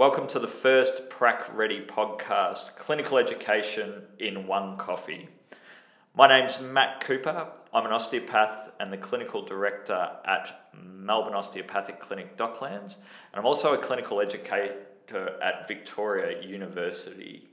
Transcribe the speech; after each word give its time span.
Welcome 0.00 0.28
to 0.28 0.38
the 0.38 0.48
first 0.48 1.10
Prac 1.10 1.54
Ready 1.54 1.84
podcast, 1.84 2.74
Clinical 2.76 3.18
Education 3.18 4.04
in 4.18 4.46
One 4.46 4.78
Coffee. 4.78 5.28
My 6.14 6.26
name's 6.26 6.58
Matt 6.58 7.04
Cooper. 7.04 7.48
I'm 7.74 7.84
an 7.84 7.92
osteopath 7.92 8.70
and 8.80 8.90
the 8.90 8.96
clinical 8.96 9.42
director 9.42 10.12
at 10.24 10.70
Melbourne 10.72 11.34
Osteopathic 11.34 12.00
Clinic 12.00 12.38
Docklands, 12.38 12.96
and 12.96 13.34
I'm 13.40 13.44
also 13.44 13.74
a 13.74 13.76
clinical 13.76 14.22
educator 14.22 15.38
at 15.42 15.68
Victoria 15.68 16.42
University. 16.42 17.50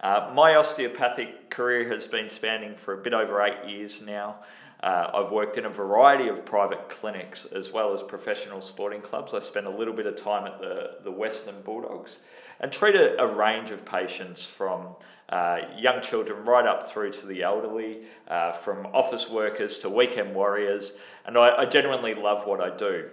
Uh, 0.00 0.32
my 0.34 0.54
osteopathic 0.54 1.50
career 1.50 1.86
has 1.92 2.06
been 2.06 2.30
spanning 2.30 2.76
for 2.76 2.94
a 2.94 3.02
bit 3.02 3.12
over 3.12 3.42
eight 3.42 3.68
years 3.68 4.00
now. 4.00 4.36
Uh, 4.82 5.10
I've 5.12 5.30
worked 5.30 5.58
in 5.58 5.66
a 5.66 5.70
variety 5.70 6.28
of 6.28 6.44
private 6.46 6.88
clinics 6.88 7.44
as 7.44 7.70
well 7.70 7.92
as 7.92 8.02
professional 8.02 8.62
sporting 8.62 9.02
clubs. 9.02 9.34
I 9.34 9.40
spent 9.40 9.66
a 9.66 9.70
little 9.70 9.92
bit 9.92 10.06
of 10.06 10.16
time 10.16 10.46
at 10.46 10.58
the, 10.58 10.96
the 11.04 11.10
Western 11.10 11.60
Bulldogs 11.62 12.20
and 12.60 12.72
treat 12.72 12.96
a, 12.96 13.20
a 13.20 13.26
range 13.26 13.70
of 13.70 13.84
patients 13.84 14.46
from 14.46 14.88
uh, 15.28 15.60
young 15.76 16.00
children 16.00 16.44
right 16.44 16.66
up 16.66 16.82
through 16.88 17.12
to 17.12 17.26
the 17.26 17.42
elderly, 17.42 18.02
uh, 18.26 18.52
from 18.52 18.86
office 18.86 19.30
workers 19.30 19.78
to 19.78 19.88
weekend 19.88 20.34
warriors, 20.34 20.94
and 21.24 21.38
I, 21.38 21.58
I, 21.58 21.66
genuinely 21.66 22.14
love 22.14 22.46
what 22.48 22.60
I 22.60 22.74
do. 22.74 23.10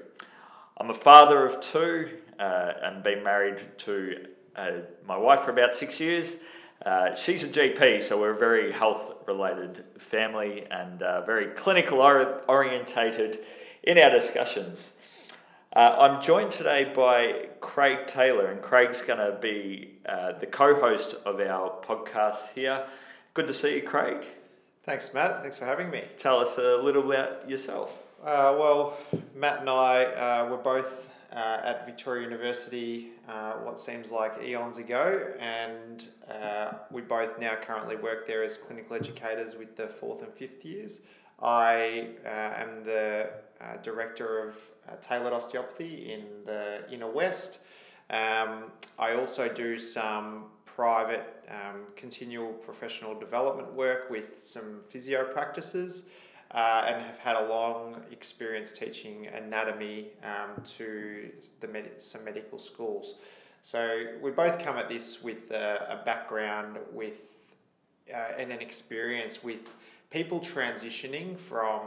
I'm 0.77 0.89
a 0.89 0.95
father 0.95 1.45
of 1.45 1.61
two 1.61 2.09
uh, 2.39 2.71
and 2.81 3.03
been 3.03 3.23
married 3.23 3.61
to 3.79 4.25
uh, 4.55 4.71
my 5.05 5.15
wife 5.15 5.41
for 5.41 5.51
about 5.51 5.75
six 5.75 5.99
years. 5.99 6.37
Uh, 6.85 7.15
she's 7.15 7.43
a 7.43 7.47
GP, 7.47 8.01
so 8.03 8.19
we're 8.19 8.31
a 8.31 8.37
very 8.37 8.71
health 8.71 9.11
related 9.27 9.83
family 9.97 10.65
and 10.69 11.01
uh, 11.01 11.21
very 11.25 11.47
clinical 11.47 12.01
or- 12.01 12.41
orientated 12.47 13.39
in 13.83 13.97
our 13.97 14.11
discussions. 14.11 14.91
Uh, 15.75 15.95
I'm 15.99 16.21
joined 16.21 16.51
today 16.51 16.91
by 16.95 17.49
Craig 17.61 18.07
Taylor, 18.07 18.47
and 18.47 18.61
Craig's 18.61 19.01
going 19.01 19.19
to 19.19 19.37
be 19.39 19.95
uh, 20.07 20.33
the 20.33 20.45
co 20.45 20.79
host 20.79 21.15
of 21.25 21.39
our 21.39 21.71
podcast 21.81 22.53
here. 22.53 22.85
Good 23.33 23.47
to 23.47 23.53
see 23.53 23.75
you, 23.75 23.81
Craig. 23.81 24.25
Thanks, 24.83 25.13
Matt. 25.13 25.41
Thanks 25.41 25.57
for 25.57 25.65
having 25.65 25.89
me. 25.89 26.03
Tell 26.15 26.37
us 26.39 26.57
a 26.57 26.77
little 26.77 27.11
about 27.11 27.49
yourself. 27.49 28.03
Uh, 28.23 28.55
well, 28.57 28.97
Matt 29.35 29.61
and 29.61 29.69
I 29.69 30.43
were 30.49 30.57
both 30.57 31.13
uh, 31.33 31.59
at 31.63 31.85
Victoria 31.85 32.23
University 32.23 33.09
uh, 33.27 33.53
what 33.53 33.79
seems 33.79 34.11
like 34.11 34.41
eons 34.43 34.77
ago, 34.77 35.33
and 35.39 36.07
uh, 36.31 36.73
we 36.91 37.01
both 37.01 37.37
now 37.39 37.55
currently 37.55 37.95
work 37.95 38.27
there 38.27 38.43
as 38.43 38.57
clinical 38.57 38.95
educators 38.95 39.55
with 39.55 39.75
the 39.75 39.87
fourth 39.87 40.23
and 40.23 40.33
fifth 40.33 40.63
years. 40.63 41.01
I 41.41 42.09
uh, 42.25 42.29
am 42.29 42.83
the 42.83 43.29
uh, 43.61 43.77
director 43.83 44.47
of 44.47 44.57
uh, 44.87 44.95
tailored 45.01 45.33
osteopathy 45.33 46.13
in 46.13 46.23
the 46.45 46.83
inner 46.91 47.09
west. 47.09 47.59
Um, 48.09 48.71
I 48.97 49.15
also 49.15 49.49
do 49.49 49.77
some 49.77 50.45
private 50.65 51.25
um, 51.49 51.81
continual 51.95 52.53
professional 52.53 53.19
development 53.19 53.73
work 53.73 54.09
with 54.09 54.41
some 54.41 54.81
physio 54.87 55.25
practices 55.25 56.09
uh, 56.51 56.85
and 56.87 57.03
have 57.05 57.17
had 57.17 57.35
a 57.35 57.47
long 57.47 58.01
experience 58.11 58.71
teaching 58.71 59.27
anatomy 59.27 60.07
um, 60.23 60.63
to 60.63 61.29
the 61.59 61.67
med- 61.67 62.01
some 62.01 62.23
medical 62.23 62.59
schools. 62.59 63.15
So 63.61 64.13
we 64.21 64.31
both 64.31 64.59
come 64.59 64.77
at 64.77 64.87
this 64.87 65.21
with 65.21 65.51
a, 65.51 65.99
a 65.99 66.05
background 66.05 66.77
with 66.93 67.21
uh, 68.13 68.39
and 68.39 68.51
an 68.51 68.61
experience 68.61 69.43
with 69.43 69.73
people 70.09 70.39
transitioning 70.39 71.37
from 71.37 71.81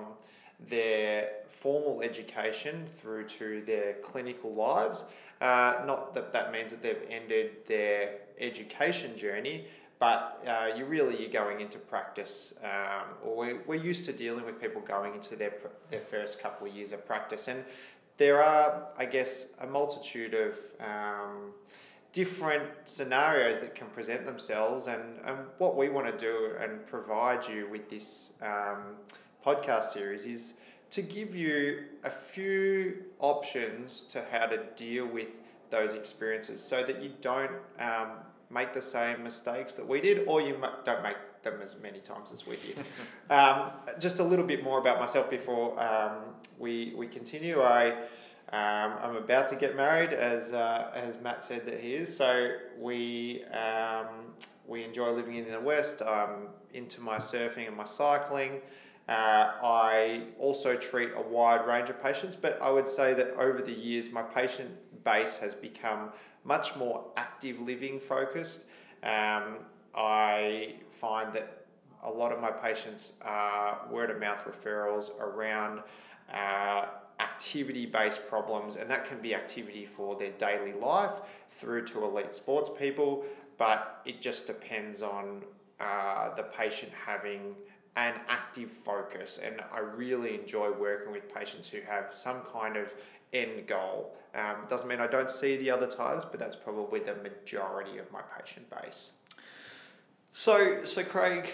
their 0.69 1.31
formal 1.49 2.03
education 2.03 2.85
through 2.87 3.25
to 3.25 3.63
their 3.63 3.95
clinical 4.03 4.53
lives. 4.53 5.07
Uh, 5.41 5.83
not 5.87 6.13
that 6.15 6.33
that 6.33 6.53
means 6.53 6.71
that 6.71 6.83
they've 6.83 7.07
ended 7.09 7.67
their 7.67 8.19
education 8.39 9.17
journey, 9.17 9.65
but 10.01 10.43
uh, 10.47 10.75
you 10.77 10.87
really 10.87 11.21
you're 11.21 11.31
going 11.31 11.61
into 11.61 11.79
practice, 11.79 12.55
um, 12.65 13.05
or 13.23 13.37
we're, 13.37 13.63
we're 13.67 13.85
used 13.85 14.07
to 14.07 14.13
dealing 14.13 14.45
with 14.47 14.61
people 14.61 14.81
going 14.81 15.15
into 15.15 15.37
their 15.37 15.53
their 15.91 16.01
first 16.01 16.41
couple 16.41 16.67
of 16.67 16.75
years 16.75 16.93
of 16.93 17.07
practice, 17.07 17.47
and 17.47 17.63
there 18.17 18.43
are, 18.43 18.89
I 18.99 19.05
guess, 19.05 19.53
a 19.61 19.67
multitude 19.67 20.35
of 20.35 20.59
um, 20.81 21.53
different 22.13 22.65
scenarios 22.85 23.61
that 23.61 23.75
can 23.75 23.87
present 23.89 24.27
themselves, 24.27 24.89
and, 24.89 25.03
and 25.25 25.39
what 25.59 25.77
we 25.77 25.89
want 25.89 26.07
to 26.07 26.17
do 26.19 26.55
and 26.61 26.85
provide 26.87 27.47
you 27.47 27.69
with 27.71 27.89
this 27.89 28.33
um, 28.43 28.97
podcast 29.47 29.85
series 29.85 30.25
is 30.25 30.55
to 30.91 31.03
give 31.03 31.35
you 31.35 31.85
a 32.05 32.11
few 32.11 33.05
options 33.21 34.03
to 34.03 34.23
how 34.31 34.47
to 34.47 34.65
deal 34.77 35.07
with 35.07 35.29
those 35.71 35.95
experiences 35.95 36.61
so 36.61 36.83
that 36.83 37.01
you 37.03 37.13
don't 37.21 37.53
um, 37.79 38.11
make 38.51 38.75
the 38.75 38.83
same 38.83 39.23
mistakes 39.23 39.75
that 39.75 39.87
we 39.87 40.01
did, 40.01 40.27
or 40.27 40.41
you 40.41 40.57
don't 40.85 41.03
make 41.03 41.17
them 41.43 41.61
as 41.63 41.77
many 41.81 42.01
times 42.01 42.33
as 42.33 42.47
we 42.47 42.57
did. 42.57 42.83
um, 43.31 43.71
just 43.99 44.19
a 44.19 44.25
little 44.25 44.45
bit 44.45 44.63
more 44.63 44.79
about 44.79 44.99
myself 44.99 45.31
before 45.31 45.81
um, 45.83 46.17
we, 46.59 46.93
we 46.97 47.07
continue. 47.07 47.63
I, 47.63 47.93
um, 48.53 48.95
I'm 49.01 49.17
about 49.17 49.49
to 49.49 49.57
get 49.57 49.77
married, 49.77 50.13
as, 50.13 50.53
uh, 50.53 50.91
as 50.95 51.17
Matt 51.21 51.45
said 51.45 51.65
that 51.67 51.81
he 51.81 51.95
is. 51.95 52.15
So 52.15 52.51
we, 52.79 53.45
um, 53.45 54.07
we 54.67 54.85
enjoy 54.85 55.11
living 55.11 55.37
in 55.37 55.51
the 55.51 55.61
West. 55.61 56.03
I'm 56.03 56.49
into 56.75 57.01
my 57.01 57.17
surfing 57.17 57.69
and 57.69 57.77
my 57.77 57.85
cycling. 57.85 58.61
Uh, 59.09 59.53
I 59.63 60.23
also 60.39 60.77
treat 60.77 61.11
a 61.17 61.21
wide 61.21 61.67
range 61.67 61.91
of 61.91 62.01
patients, 62.03 62.37
but 62.37 62.61
I 62.63 62.71
would 62.71 62.87
say 62.87 63.13
that 63.15 63.35
over 63.35 63.61
the 63.61 63.73
years, 63.73 64.13
my 64.13 64.23
patient 64.23 64.71
base 65.05 65.37
has 65.39 65.55
become 65.55 66.11
much 66.45 66.77
more 66.77 67.05
active 67.17 67.61
living 67.61 68.01
focused. 68.01 68.67
Um, 69.03 69.59
I 69.95 70.75
find 70.91 71.33
that 71.35 71.65
a 72.03 72.11
lot 72.11 72.33
of 72.33 72.41
my 72.41 72.51
patients 72.51 73.19
are 73.23 73.87
word 73.91 74.11
of 74.11 74.19
mouth 74.21 74.45
referrals 74.45 75.11
around 75.19 75.83
uh, 76.33 76.87
activity 77.19 77.87
based 77.87 78.27
problems, 78.29 78.77
and 78.77 78.91
that 78.91 79.05
can 79.05 79.21
be 79.21 79.35
activity 79.35 79.85
for 79.85 80.17
their 80.17 80.33
daily 80.33 80.73
life 80.73 81.45
through 81.51 81.85
to 81.87 82.05
elite 82.05 82.35
sports 82.35 82.71
people, 82.79 83.25
but 83.59 84.01
it 84.07 84.21
just 84.21 84.47
depends 84.47 85.03
on 85.03 85.43
uh, 85.81 86.35
the 86.35 86.43
patient 86.45 86.93
having 86.93 87.55
an 87.97 88.15
active 88.29 88.71
focus. 88.71 89.41
And 89.45 89.61
I 89.73 89.81
really 89.81 90.35
enjoy 90.35 90.71
working 90.71 91.13
with 91.13 91.33
patients 91.33 91.69
who 91.69 91.81
have 91.83 92.11
some 92.13 92.41
kind 92.53 92.77
of 92.77 92.95
end 93.33 93.67
goal. 93.67 94.17
Um, 94.35 94.57
doesn't 94.69 94.87
mean 94.87 95.01
I 95.01 95.07
don't 95.07 95.31
see 95.31 95.57
the 95.57 95.71
other 95.71 95.87
types, 95.87 96.25
but 96.25 96.39
that's 96.39 96.57
probably 96.57 97.01
the 97.01 97.17
majority 97.17 97.99
of 97.99 98.11
my 98.13 98.21
patient 98.39 98.71
base. 98.71 99.13
So, 100.33 100.85
so 100.85 101.03
Craig, 101.03 101.51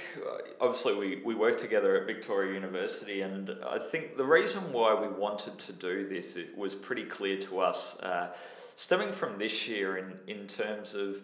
obviously 0.60 0.94
we, 0.94 1.22
we 1.24 1.34
work 1.34 1.56
together 1.56 1.98
at 1.98 2.06
Victoria 2.06 2.52
University, 2.52 3.22
and 3.22 3.56
I 3.66 3.78
think 3.78 4.18
the 4.18 4.24
reason 4.24 4.70
why 4.70 4.94
we 4.94 5.08
wanted 5.08 5.56
to 5.58 5.72
do 5.72 6.06
this 6.06 6.36
it 6.36 6.56
was 6.56 6.74
pretty 6.74 7.04
clear 7.04 7.38
to 7.38 7.60
us, 7.60 7.98
uh, 8.00 8.34
stemming 8.76 9.12
from 9.12 9.38
this 9.38 9.66
year 9.66 9.96
in, 9.96 10.12
in 10.26 10.46
terms 10.46 10.94
of 10.94 11.22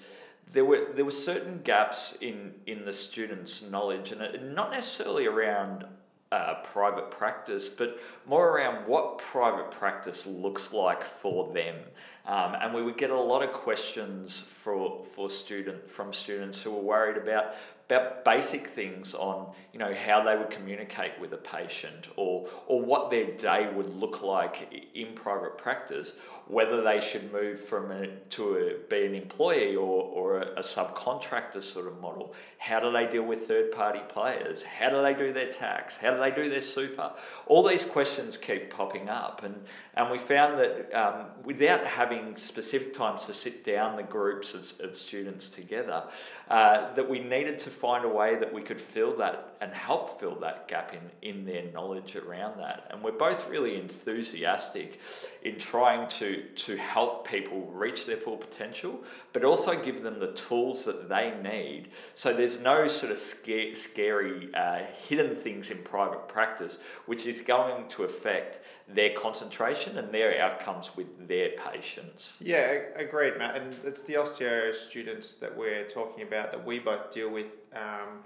there 0.51 0.65
were 0.65 0.89
there 0.95 1.05
were 1.05 1.11
certain 1.11 1.61
gaps 1.63 2.19
in 2.21 2.55
in 2.67 2.85
the 2.85 2.93
students' 2.93 3.63
knowledge, 3.71 4.13
and 4.13 4.55
not 4.55 4.71
necessarily 4.71 5.27
around 5.27 5.85
uh, 6.33 6.55
private 6.65 7.11
practice, 7.11 7.69
but 7.69 8.01
more 8.27 8.49
around 8.49 8.87
what 8.87 9.19
private 9.19 9.71
practice 9.71 10.27
looks 10.27 10.73
like 10.73 11.03
for 11.03 11.53
them. 11.53 11.77
Um, 12.25 12.55
and 12.55 12.73
we 12.73 12.83
would 12.83 12.97
get 12.97 13.11
a 13.11 13.21
lot 13.21 13.43
of 13.43 13.53
questions 13.53 14.41
for, 14.41 15.05
for 15.05 15.29
student 15.29 15.91
from 15.91 16.13
students 16.13 16.63
who 16.63 16.71
were 16.71 16.81
worried 16.81 17.19
about 17.19 17.55
about 17.93 18.25
basic 18.25 18.67
things 18.67 19.15
on 19.15 19.53
you 19.73 19.79
know 19.79 19.95
how 19.95 20.23
they 20.23 20.37
would 20.37 20.51
communicate 20.51 21.13
with 21.21 21.33
a 21.33 21.39
patient 21.39 22.09
or 22.17 22.49
or 22.67 22.81
what 22.81 23.11
their 23.11 23.31
day 23.37 23.71
would 23.73 23.95
look 23.95 24.23
like 24.23 24.89
in 24.95 25.15
private 25.15 25.57
practice 25.59 26.15
whether 26.49 26.83
they 26.83 27.01
should 27.01 27.33
move 27.33 27.59
from 27.59 27.91
a, 27.91 28.07
to 28.29 28.57
a, 28.57 28.91
be 28.91 29.07
an 29.07 29.15
employee 29.15 29.77
or, 29.77 30.03
or 30.03 30.39
a, 30.39 30.47
a 30.57 30.61
subcontractor 30.61 31.63
sort 31.63 31.87
of 31.87 32.01
model. 32.01 32.35
How 32.59 32.81
do 32.81 32.91
they 32.93 33.07
deal 33.07 33.23
with 33.23 33.47
third 33.47 33.73
party 33.73 34.01
payers? 34.13 34.63
How 34.63 34.91
do 34.91 35.01
they 35.03 35.15
do 35.15 35.33
their 35.33 35.51
tax? 35.51 35.97
How 35.97 36.11
do 36.11 36.19
they 36.19 36.31
do 36.31 36.51
their 36.51 36.61
super? 36.61 37.13
All 37.47 37.67
these 37.67 37.85
questions 37.85 38.37
keep 38.37 38.71
popping 38.71 39.09
up 39.09 39.43
and 39.45 39.65
and 39.95 40.11
we 40.11 40.19
found 40.19 40.59
that 40.59 40.93
um, 40.95 41.27
without 41.45 41.85
having 41.85 42.37
specific 42.37 42.95
times 42.95 43.27
to 43.27 43.35
sit 43.35 43.65
down 43.65 43.97
the 43.97 44.03
groups 44.03 44.55
of, 44.55 44.73
of 44.81 44.97
students 44.97 45.51
together 45.51 46.05
uh, 46.49 46.93
that 46.95 47.09
we 47.09 47.19
needed 47.19 47.59
to 47.61 47.71
find 47.83 48.05
a 48.05 48.09
way 48.09 48.37
that 48.37 48.55
we 48.55 48.63
could 48.63 48.81
fill 48.81 49.13
that 49.17 49.57
and 49.61 49.75
help 49.75 50.21
fill 50.21 50.37
that 50.37 50.69
gap 50.69 50.95
in, 50.95 51.29
in 51.29 51.45
their 51.45 51.65
knowledge 51.73 52.15
around 52.15 52.57
that. 52.57 52.87
And 52.91 53.03
we're 53.03 53.11
both 53.11 53.51
really 53.51 53.77
enthusiastic 53.77 55.01
in 55.43 55.59
trying 55.59 56.07
to, 56.11 56.45
to 56.45 56.77
help 56.77 57.27
people 57.27 57.67
reach 57.73 58.07
their 58.07 58.19
full 58.19 58.37
potential, 58.37 59.03
but 59.33 59.45
also 59.45 59.77
give 59.83 60.05
them 60.05 60.21
the 60.21 60.31
tools 60.33 60.85
that 60.85 61.09
they 61.09 61.35
need. 61.43 61.89
So 62.15 62.33
there's 62.33 62.61
no 62.61 62.87
sort 62.87 63.11
of 63.11 63.19
scare, 63.19 63.75
scary 63.75 64.55
uh, 64.55 64.85
hidden 65.09 65.35
things 65.35 65.73
in 65.73 65.79
private 65.79 66.29
practice, 66.29 66.79
which 67.07 67.27
is 67.27 67.41
going 67.41 67.89
to 67.89 68.05
affect 68.05 68.61
their 68.89 69.11
concentration 69.11 69.99
and 69.99 70.13
their 70.13 70.41
outcomes 70.41 70.97
with 70.97 71.27
their 71.27 71.51
patients. 71.73 72.37
Yeah, 72.41 72.83
agreed, 72.95 73.39
Matt. 73.39 73.57
And 73.57 73.75
it's 73.85 74.05
the 74.05 74.15
osteo 74.15 74.73
students 74.73 75.35
that 75.35 75.57
we're 75.57 75.87
talking 75.89 76.25
about 76.25 76.53
that 76.53 76.65
we 76.65 76.79
both 76.79 77.11
deal 77.11 77.31
with 77.31 77.51
um, 77.75 78.21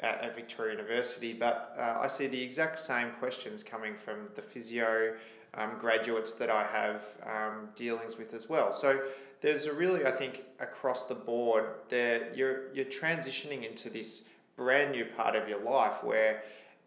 at, 0.00 0.34
Victoria 0.34 0.72
University. 0.72 1.32
But 1.32 1.74
uh, 1.78 1.98
I 2.00 2.08
see 2.08 2.26
the 2.26 2.40
exact 2.40 2.78
same 2.78 3.10
questions 3.12 3.62
coming 3.62 3.94
from 3.96 4.28
the 4.34 4.42
physio 4.42 5.14
um, 5.54 5.72
graduates 5.78 6.32
that 6.32 6.50
I 6.50 6.64
have 6.64 7.04
um, 7.26 7.68
dealings 7.74 8.16
with 8.16 8.34
as 8.34 8.48
well. 8.48 8.72
So 8.72 9.00
there's 9.40 9.66
a 9.66 9.72
really, 9.72 10.06
I 10.06 10.10
think, 10.10 10.44
across 10.60 11.04
the 11.04 11.14
board, 11.14 11.64
there 11.88 12.32
you're 12.34 12.72
you're 12.74 12.84
transitioning 12.84 13.68
into 13.68 13.90
this 13.90 14.22
brand 14.56 14.92
new 14.92 15.06
part 15.16 15.34
of 15.34 15.48
your 15.48 15.60
life 15.60 16.04
where 16.04 16.42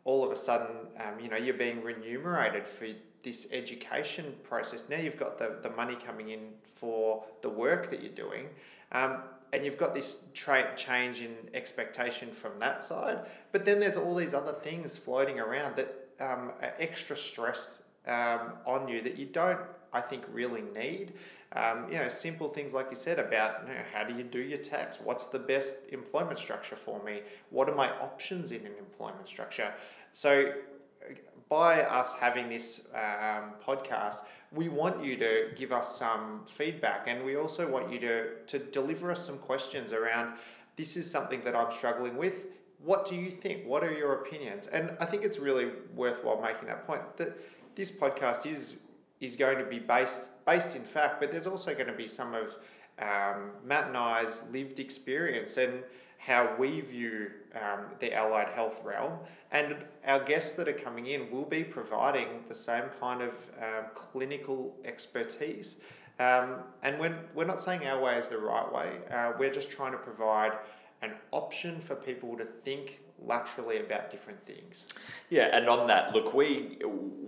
all 0.06 0.24
of 0.24 0.32
a 0.32 0.38
sudden, 0.38 0.76
um, 1.00 1.20
you 1.20 1.30
know, 1.30 1.38
you're 1.38 1.56
being 1.56 1.82
remunerated 1.82 2.68
for 2.68 2.88
this 3.24 3.48
education 3.52 4.36
process. 4.44 4.86
Now 4.90 4.98
you've 4.98 5.18
got 5.18 5.40
the, 5.40 5.58
the 5.64 5.70
money 5.72 5.96
coming 5.96 6.30
in 6.30 6.50
for 6.76 7.24
the 7.42 7.50
work 7.50 7.90
that 7.90 8.02
you're 8.04 8.12
doing. 8.12 8.48
Um, 8.92 9.20
and 9.54 9.64
you've 9.64 9.78
got 9.78 9.94
this 9.94 10.18
tra- 10.34 10.76
change 10.76 11.22
in 11.22 11.36
expectation 11.54 12.32
from 12.32 12.58
that 12.60 12.84
side. 12.84 13.20
But 13.52 13.66
then 13.66 13.80
there's 13.80 13.98
all 13.98 14.16
these 14.16 14.34
other 14.34 14.52
things 14.52 14.98
floating 14.98 15.40
around 15.40 15.76
that 15.76 16.10
um, 16.20 16.52
are 16.62 16.74
extra 16.80 17.16
stress 17.16 17.84
um, 18.08 18.54
on 18.66 18.88
you 18.88 19.02
that 19.04 19.16
you 19.16 19.28
don't, 19.28 19.60
I 19.94 20.02
think, 20.02 20.24
really 20.32 20.64
need. 20.76 21.14
Um, 21.56 21.86
you 21.88 22.00
know, 22.00 22.10
simple 22.10 22.50
things 22.50 22.74
like 22.74 22.88
you 22.90 22.96
said 22.96 23.20
about 23.20 23.68
you 23.68 23.76
know, 23.76 23.82
how 23.94 24.04
do 24.04 24.16
you 24.16 24.24
do 24.24 24.40
your 24.40 24.58
tax? 24.58 25.00
What's 25.00 25.28
the 25.28 25.40
best 25.40 25.92
employment 25.92 26.40
structure 26.40 26.76
for 26.76 27.02
me? 27.04 27.22
What 27.52 27.70
are 27.70 27.76
my 27.76 27.92
options 28.00 28.52
in 28.52 28.66
an 28.66 28.74
employment 28.80 29.28
structure? 29.28 29.72
So 30.14 30.52
by 31.54 31.84
us 31.84 32.16
having 32.16 32.50
this 32.50 32.88
um, 32.96 33.52
podcast, 33.64 34.22
we 34.52 34.70
want 34.70 35.06
you 35.06 35.16
to 35.16 35.52
give 35.56 35.72
us 35.72 36.00
some 36.00 36.42
feedback 36.48 37.08
and 37.08 37.24
we 37.24 37.36
also 37.36 37.70
want 37.70 37.94
you 37.94 38.00
to, 38.00 38.42
to 38.48 38.58
deliver 38.58 39.12
us 39.12 39.24
some 39.24 39.38
questions 39.38 39.94
around 39.94 40.34
this 40.78 40.98
is 40.98 41.10
something 41.10 41.42
that 41.42 41.56
I'm 41.56 41.72
struggling 41.72 42.18
with. 42.18 42.48
What 42.84 43.06
do 43.06 43.16
you 43.16 43.30
think? 43.30 43.68
What 43.68 43.84
are 43.84 43.94
your 43.94 44.14
opinions? 44.24 44.66
And 44.66 44.98
I 45.00 45.06
think 45.06 45.24
it's 45.24 45.38
really 45.38 45.68
worthwhile 45.94 46.42
making 46.42 46.70
that 46.70 46.88
point 46.88 47.18
that 47.18 47.38
this 47.76 47.92
podcast 47.92 48.48
is 48.52 48.78
is 49.20 49.36
going 49.36 49.60
to 49.60 49.66
be 49.66 49.78
based 49.78 50.32
based 50.48 50.76
in 50.76 50.84
fact, 50.84 51.20
but 51.20 51.32
there's 51.32 51.48
also 51.48 51.76
going 51.76 51.92
to 51.96 52.00
be 52.06 52.08
some 52.08 52.34
of 52.34 52.56
um, 52.98 53.52
Matt 53.64 53.88
and 53.88 53.98
I's 53.98 54.50
lived 54.52 54.80
experience 54.80 55.58
and 55.58 55.84
how 56.18 56.56
we 56.58 56.80
view 56.82 57.32
um, 57.56 57.86
the 58.00 58.14
allied 58.14 58.48
health 58.50 58.82
realm. 58.84 59.20
And 59.52 59.76
our 60.08 60.24
guests 60.24 60.54
that 60.54 60.68
are 60.68 60.74
coming 60.74 61.08
in 61.08 61.30
will 61.30 61.46
be 61.46 61.64
providing 61.64 62.46
the 62.48 62.54
same 62.54 62.86
kind 63.00 63.22
of 63.22 63.34
um, 63.62 63.86
clinical 63.94 64.76
expertise. 64.86 65.82
Um, 66.20 66.60
and 66.82 67.00
when 67.00 67.18
we're 67.34 67.46
not 67.46 67.62
saying 67.62 67.86
our 67.86 68.02
way 68.02 68.18
is 68.18 68.30
the 68.30 68.38
right 68.38 68.72
way, 68.72 68.92
uh, 69.12 69.34
we're 69.38 69.52
just 69.52 69.70
trying 69.72 69.92
to 69.92 69.98
provide 69.98 70.54
an 71.02 71.14
option 71.32 71.80
for 71.80 71.96
people 71.96 72.38
to 72.38 72.46
think 72.46 73.02
laterally 73.26 73.80
about 73.80 74.12
different 74.12 74.44
things. 74.44 74.88
Yeah, 75.30 75.56
and 75.56 75.68
on 75.70 75.88
that, 75.88 76.14
look, 76.14 76.34
we 76.34 76.80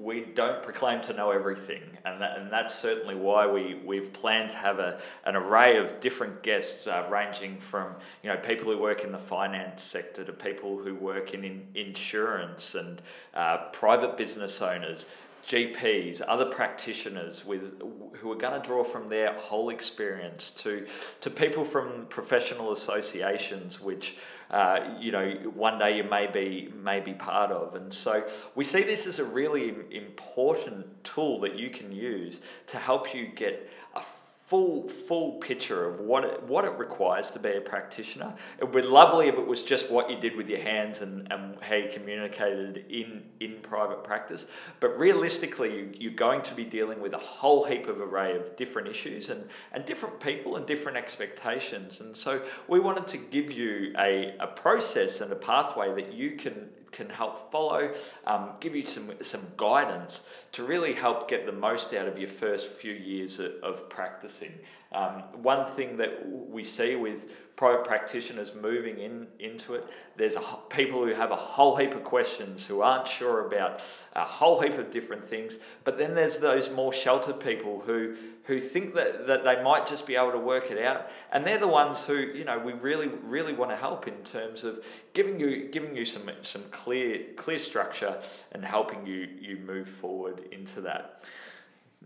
we 0.05 0.21
don't 0.21 0.61
proclaim 0.61 1.01
to 1.01 1.13
know 1.13 1.31
everything, 1.31 1.81
and 2.05 2.21
that, 2.21 2.37
and 2.37 2.51
that's 2.51 2.75
certainly 2.75 3.15
why 3.15 3.47
we 3.47 3.81
we've 3.85 4.13
planned 4.13 4.49
to 4.51 4.57
have 4.57 4.79
a 4.79 4.99
an 5.25 5.35
array 5.35 5.77
of 5.77 5.99
different 5.99 6.43
guests, 6.43 6.87
uh, 6.87 7.07
ranging 7.09 7.59
from 7.59 7.95
you 8.23 8.29
know 8.29 8.37
people 8.37 8.71
who 8.71 8.77
work 8.77 9.03
in 9.03 9.11
the 9.11 9.19
finance 9.19 9.81
sector 9.83 10.23
to 10.23 10.33
people 10.33 10.77
who 10.77 10.95
work 10.95 11.33
in, 11.33 11.43
in 11.43 11.67
insurance 11.75 12.75
and 12.75 13.01
uh, 13.33 13.57
private 13.71 14.17
business 14.17 14.61
owners. 14.61 15.07
GPs, 15.47 16.21
other 16.27 16.45
practitioners 16.45 17.45
with 17.45 17.79
who 18.13 18.31
are 18.31 18.35
going 18.35 18.59
to 18.59 18.67
draw 18.67 18.83
from 18.83 19.09
their 19.09 19.33
whole 19.33 19.69
experience 19.69 20.49
to 20.51 20.87
to 21.21 21.29
people 21.29 21.63
from 21.63 22.07
professional 22.09 22.71
associations, 22.71 23.79
which 23.79 24.17
uh, 24.49 24.95
you 24.99 25.11
know 25.11 25.29
one 25.53 25.77
day 25.77 25.97
you 25.97 26.03
may 26.03 26.25
be 26.25 26.73
may 26.81 26.99
be 26.99 27.13
part 27.13 27.51
of, 27.51 27.75
and 27.75 27.93
so 27.93 28.27
we 28.55 28.63
see 28.63 28.81
this 28.81 29.05
as 29.05 29.19
a 29.19 29.25
really 29.25 29.75
important 29.91 31.03
tool 31.03 31.39
that 31.41 31.55
you 31.55 31.69
can 31.69 31.91
use 31.91 32.41
to 32.65 32.77
help 32.77 33.13
you 33.13 33.27
get 33.27 33.69
a 33.95 34.01
full 34.45 34.87
full 34.87 35.33
picture 35.33 35.87
of 35.89 35.99
what 35.99 36.23
it, 36.23 36.43
what 36.43 36.65
it 36.65 36.77
requires 36.77 37.31
to 37.31 37.39
be 37.39 37.49
a 37.49 37.61
practitioner. 37.61 38.31
It 38.59 38.65
would 38.65 38.83
be 38.83 38.87
lovely 38.87 39.27
if 39.27 39.35
it 39.35 39.45
was 39.45 39.63
just 39.63 39.89
what 39.89 40.07
you 40.09 40.17
did 40.17 40.35
with 40.35 40.47
your 40.47 40.59
hands 40.59 41.01
and, 41.01 41.31
and 41.31 41.59
how 41.61 41.75
you 41.75 41.89
communicated 41.91 42.85
in 42.89 43.23
in 43.39 43.55
private 43.63 44.03
practice. 44.03 44.45
But 44.79 44.97
realistically, 44.99 45.75
you, 45.75 45.91
you're 45.97 46.13
going 46.13 46.43
to 46.43 46.53
be 46.53 46.63
dealing 46.63 47.01
with 47.01 47.13
a 47.13 47.17
whole 47.17 47.65
heap 47.65 47.87
of 47.87 47.99
array 47.99 48.35
of 48.35 48.55
different 48.55 48.87
issues 48.87 49.31
and, 49.31 49.43
and 49.71 49.83
different 49.83 50.19
people 50.19 50.57
and 50.57 50.65
different 50.67 50.97
expectations. 50.97 51.99
And 51.99 52.15
so 52.15 52.43
we 52.67 52.79
wanted 52.79 53.07
to 53.07 53.17
give 53.17 53.51
you 53.51 53.95
a, 53.97 54.35
a 54.39 54.47
process 54.47 55.21
and 55.21 55.31
a 55.31 55.35
pathway 55.35 55.93
that 55.95 56.13
you 56.13 56.31
can 56.31 56.69
can 56.95 57.09
help 57.09 57.51
follow, 57.51 57.93
um, 58.25 58.51
give 58.59 58.75
you 58.75 58.85
some, 58.85 59.11
some 59.21 59.41
guidance 59.57 60.25
to 60.53 60.63
really 60.63 60.93
help 60.93 61.29
get 61.29 61.45
the 61.45 61.51
most 61.51 61.93
out 61.93 62.07
of 62.07 62.17
your 62.17 62.29
first 62.29 62.71
few 62.71 62.93
years 62.93 63.39
of, 63.39 63.51
of 63.61 63.89
practicing. 63.89 64.53
Um, 64.95 65.23
one 65.43 65.65
thing 65.65 65.97
that 65.97 66.25
we 66.25 66.63
see 66.63 66.95
with 66.95 67.29
private 67.55 67.85
practitioners 67.85 68.53
moving 68.53 68.99
in 68.99 69.27
into 69.39 69.75
it. 69.75 69.85
There's 70.17 70.35
a, 70.35 70.41
people 70.69 71.05
who 71.05 71.13
have 71.13 71.31
a 71.31 71.35
whole 71.35 71.75
heap 71.75 71.93
of 71.93 72.03
questions 72.03 72.65
who 72.65 72.81
aren't 72.81 73.07
sure 73.07 73.47
about 73.47 73.81
a 74.13 74.25
whole 74.25 74.59
heap 74.59 74.77
of 74.77 74.91
different 74.91 75.23
things. 75.23 75.57
But 75.83 75.97
then 75.97 76.15
there's 76.15 76.39
those 76.39 76.69
more 76.69 76.93
sheltered 76.93 77.39
people 77.39 77.81
who 77.85 78.15
who 78.43 78.59
think 78.59 78.93
that, 78.93 79.25
that 79.25 79.43
they 79.43 79.63
might 79.63 79.87
just 79.87 80.05
be 80.05 80.15
able 80.15 80.31
to 80.31 80.37
work 80.39 80.69
it 80.69 80.77
out, 80.81 81.09
and 81.31 81.43
they're 81.45 81.57
the 81.57 81.67
ones 81.67 82.03
who 82.03 82.15
you 82.15 82.43
know 82.43 82.59
we 82.59 82.73
really 82.73 83.07
really 83.23 83.53
want 83.53 83.71
to 83.71 83.77
help 83.77 84.07
in 84.07 84.17
terms 84.23 84.63
of 84.63 84.83
giving 85.13 85.39
you 85.39 85.67
giving 85.69 85.95
you 85.95 86.05
some 86.05 86.29
some 86.41 86.63
clear 86.71 87.33
clear 87.35 87.59
structure 87.59 88.17
and 88.51 88.63
helping 88.63 89.05
you 89.05 89.27
you 89.39 89.57
move 89.57 89.89
forward 89.89 90.41
into 90.51 90.81
that. 90.81 91.23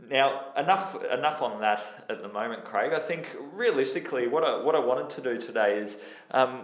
Now, 0.08 0.46
enough 0.58 1.04
enough 1.04 1.42
on 1.42 1.60
that 1.62 1.84
at 2.10 2.22
the 2.22 2.30
moment, 2.30 2.64
Craig. 2.64 2.94
I 2.94 3.00
think 3.00 3.36
realistically, 3.54 4.28
what 4.28 4.44
I 4.44 4.64
what 4.64 4.76
I 4.76 4.80
wanted 4.80 5.10
to 5.12 5.22
do 5.22 5.40
today 5.40 5.78
is 5.78 6.00
um, 6.32 6.62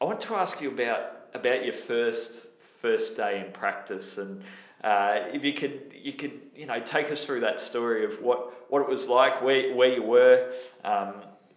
I 0.00 0.04
want 0.04 0.20
to 0.22 0.34
ask 0.34 0.60
you 0.60 0.70
about 0.70 1.28
about 1.34 1.64
your 1.64 1.72
first 1.72 2.48
first 2.60 3.16
day 3.16 3.44
in 3.44 3.52
practice, 3.52 4.18
and 4.18 4.42
uh, 4.84 5.20
if 5.32 5.44
you 5.44 5.52
could 5.52 5.92
you 5.94 6.12
could 6.12 6.40
you 6.54 6.66
know 6.66 6.80
take 6.80 7.10
us 7.10 7.24
through 7.24 7.40
that 7.40 7.58
story 7.58 8.04
of 8.04 8.22
what 8.22 8.70
what 8.70 8.82
it 8.82 8.88
was 8.88 9.08
like, 9.08 9.42
where 9.42 9.74
where 9.74 9.92
you 9.92 10.02
were, 10.02 10.52
um, 10.84 11.14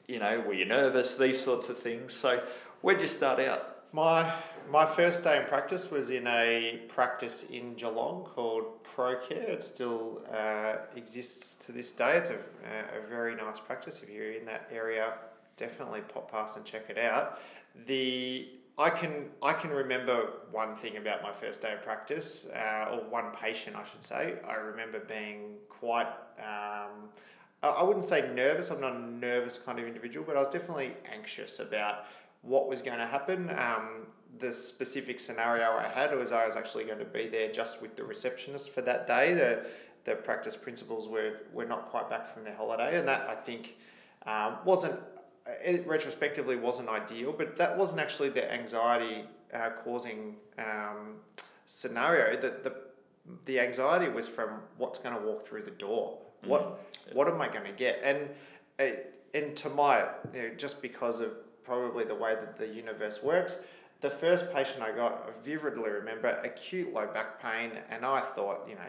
you 0.07 0.19
know, 0.19 0.39
were 0.41 0.53
you 0.53 0.65
nervous, 0.65 1.15
these 1.15 1.39
sorts 1.39 1.69
of 1.69 1.77
things. 1.77 2.13
So, 2.13 2.41
where'd 2.81 3.01
you 3.01 3.07
start 3.07 3.39
out? 3.39 3.70
My 3.93 4.33
my 4.69 4.85
first 4.85 5.23
day 5.25 5.37
in 5.37 5.45
practice 5.47 5.91
was 5.91 6.11
in 6.11 6.25
a 6.27 6.81
practice 6.87 7.43
in 7.49 7.73
Geelong 7.73 8.23
called 8.23 8.83
ProCare. 8.85 9.49
It 9.49 9.63
still 9.63 10.23
uh, 10.31 10.77
exists 10.95 11.65
to 11.65 11.73
this 11.73 11.91
day. 11.91 12.15
It's 12.17 12.29
a, 12.29 12.35
a 12.35 13.07
very 13.09 13.35
nice 13.35 13.59
practice. 13.59 14.01
If 14.01 14.09
you're 14.09 14.31
in 14.31 14.45
that 14.45 14.69
area, 14.71 15.15
definitely 15.57 16.01
pop 16.01 16.31
past 16.31 16.55
and 16.55 16.65
check 16.65 16.89
it 16.89 16.97
out. 16.97 17.39
The 17.85 18.47
I 18.77 18.89
can 18.89 19.25
I 19.43 19.51
can 19.51 19.71
remember 19.71 20.29
one 20.51 20.75
thing 20.77 20.95
about 20.95 21.21
my 21.21 21.33
first 21.33 21.61
day 21.61 21.73
of 21.73 21.81
practice, 21.81 22.47
uh, 22.55 22.91
or 22.93 23.09
one 23.09 23.31
patient, 23.35 23.75
I 23.75 23.83
should 23.83 24.03
say. 24.03 24.35
I 24.47 24.53
remember 24.53 24.99
being 24.99 25.55
quite. 25.67 26.07
Um, 26.39 27.09
I 27.63 27.83
wouldn't 27.83 28.05
say 28.05 28.27
nervous. 28.33 28.71
I'm 28.71 28.81
not 28.81 28.95
a 28.95 28.99
nervous 28.99 29.59
kind 29.59 29.77
of 29.77 29.85
individual, 29.85 30.25
but 30.25 30.35
I 30.35 30.39
was 30.39 30.49
definitely 30.49 30.93
anxious 31.13 31.59
about 31.59 32.05
what 32.41 32.67
was 32.67 32.81
going 32.81 32.97
to 32.97 33.05
happen. 33.05 33.49
Um, 33.57 34.07
the 34.39 34.51
specific 34.51 35.19
scenario 35.19 35.77
I 35.77 35.87
had 35.87 36.17
was 36.17 36.31
I 36.31 36.45
was 36.45 36.57
actually 36.57 36.85
going 36.85 36.99
to 36.99 37.05
be 37.05 37.27
there 37.27 37.51
just 37.51 37.81
with 37.81 37.95
the 37.95 38.03
receptionist 38.03 38.69
for 38.69 38.81
that 38.81 39.07
day. 39.07 39.33
The 39.33 39.65
the 40.03 40.15
practice 40.15 40.55
principals 40.55 41.07
were 41.07 41.41
were 41.53 41.65
not 41.65 41.89
quite 41.89 42.09
back 42.09 42.25
from 42.27 42.43
their 42.43 42.55
holiday, 42.55 42.97
and 42.97 43.07
that 43.07 43.29
I 43.29 43.35
think 43.35 43.77
um, 44.25 44.57
wasn't 44.65 44.99
it 45.45 45.85
retrospectively 45.87 46.55
wasn't 46.55 46.89
ideal, 46.89 47.33
but 47.33 47.57
that 47.57 47.77
wasn't 47.77 48.01
actually 48.01 48.29
the 48.29 48.51
anxiety 48.51 49.25
uh, 49.53 49.69
causing 49.83 50.35
um, 50.57 51.15
scenario. 51.65 52.35
That 52.39 52.63
the 52.63 52.75
the 53.45 53.59
anxiety 53.59 54.09
was 54.09 54.27
from 54.27 54.61
what's 54.77 54.99
going 54.99 55.15
to 55.15 55.21
walk 55.21 55.45
through 55.45 55.63
the 55.63 55.71
door. 55.71 56.17
Mm. 56.43 56.47
What 56.47 56.79
what 57.13 57.27
am 57.27 57.39
I 57.41 57.47
going 57.47 57.65
to 57.65 57.71
get? 57.71 58.01
And 58.03 58.29
uh, 58.79 58.97
and 59.33 59.55
to 59.57 59.69
my 59.69 60.07
you 60.33 60.41
know, 60.41 60.49
just 60.55 60.81
because 60.81 61.19
of 61.19 61.33
probably 61.63 62.03
the 62.03 62.15
way 62.15 62.35
that 62.35 62.57
the 62.57 62.67
universe 62.67 63.21
works, 63.23 63.57
the 64.01 64.09
first 64.09 64.51
patient 64.53 64.81
I 64.81 64.91
got, 64.91 65.29
I 65.29 65.43
vividly 65.43 65.89
remember 65.89 66.29
acute 66.43 66.93
low 66.93 67.07
back 67.07 67.41
pain, 67.41 67.71
and 67.89 68.05
I 68.05 68.19
thought, 68.19 68.65
you 68.67 68.75
know, 68.75 68.81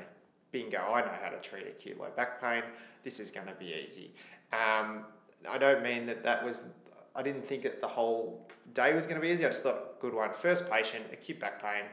bingo, 0.52 0.78
I 0.78 1.02
know 1.02 1.12
how 1.22 1.30
to 1.30 1.40
treat 1.40 1.66
acute 1.66 1.98
low 1.98 2.10
back 2.16 2.40
pain. 2.40 2.62
This 3.02 3.20
is 3.20 3.30
going 3.30 3.46
to 3.46 3.54
be 3.54 3.74
easy. 3.86 4.12
Um, 4.52 5.04
I 5.48 5.58
don't 5.58 5.82
mean 5.82 6.06
that 6.06 6.22
that 6.24 6.44
was, 6.44 6.68
I 7.14 7.22
didn't 7.22 7.44
think 7.44 7.62
that 7.62 7.80
the 7.80 7.88
whole 7.88 8.48
day 8.72 8.94
was 8.94 9.06
going 9.06 9.16
to 9.16 9.20
be 9.20 9.28
easy. 9.28 9.44
I 9.44 9.48
just 9.48 9.62
thought, 9.62 10.00
good 10.00 10.14
one. 10.14 10.32
First 10.32 10.70
patient, 10.70 11.04
acute 11.12 11.38
back 11.38 11.62
pain. 11.62 11.84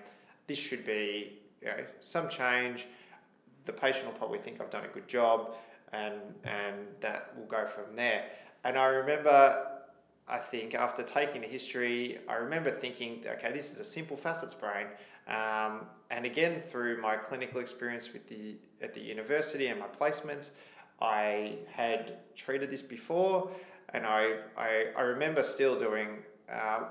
This 0.48 0.60
should 0.60 0.86
be, 0.86 1.40
you 1.62 1.68
know, 1.68 1.84
some 2.00 2.30
change. 2.30 2.88
The 3.66 3.74
patient 3.74 4.06
will 4.06 4.14
probably 4.14 4.40
think 4.40 4.62
I've 4.62 4.72
done 4.72 4.86
a 4.86 4.94
good 4.94 5.08
job, 5.08 5.56
and 5.94 6.16
and 6.44 6.76
that 7.02 7.38
will 7.38 7.46
go 7.46 7.66
from 7.66 7.96
there. 7.96 8.26
And 8.64 8.78
I 8.78 8.88
remember 8.88 9.79
I 10.30 10.38
think 10.38 10.76
after 10.76 11.02
taking 11.02 11.42
the 11.42 11.48
history, 11.48 12.20
I 12.28 12.36
remember 12.36 12.70
thinking, 12.70 13.26
okay, 13.28 13.52
this 13.52 13.74
is 13.74 13.80
a 13.80 13.84
simple 13.84 14.16
facet 14.16 14.52
sprain. 14.52 14.86
Um, 15.28 15.82
and 16.12 16.26
again, 16.26 16.62
through 16.62 17.02
my 17.02 17.16
clinical 17.16 17.60
experience 17.60 18.14
with 18.14 18.28
the 18.28 18.56
at 18.82 18.94
the 18.94 19.02
university 19.02 19.68
and 19.68 19.80
my 19.80 19.88
placements, 19.88 20.52
I 21.02 21.58
had 21.72 22.18
treated 22.36 22.70
this 22.70 22.82
before, 22.82 23.52
and 23.90 24.06
I 24.06 24.38
I, 24.58 24.86
I 24.96 25.02
remember 25.02 25.44
still 25.44 25.78
doing 25.78 26.20
uh, 26.52 26.86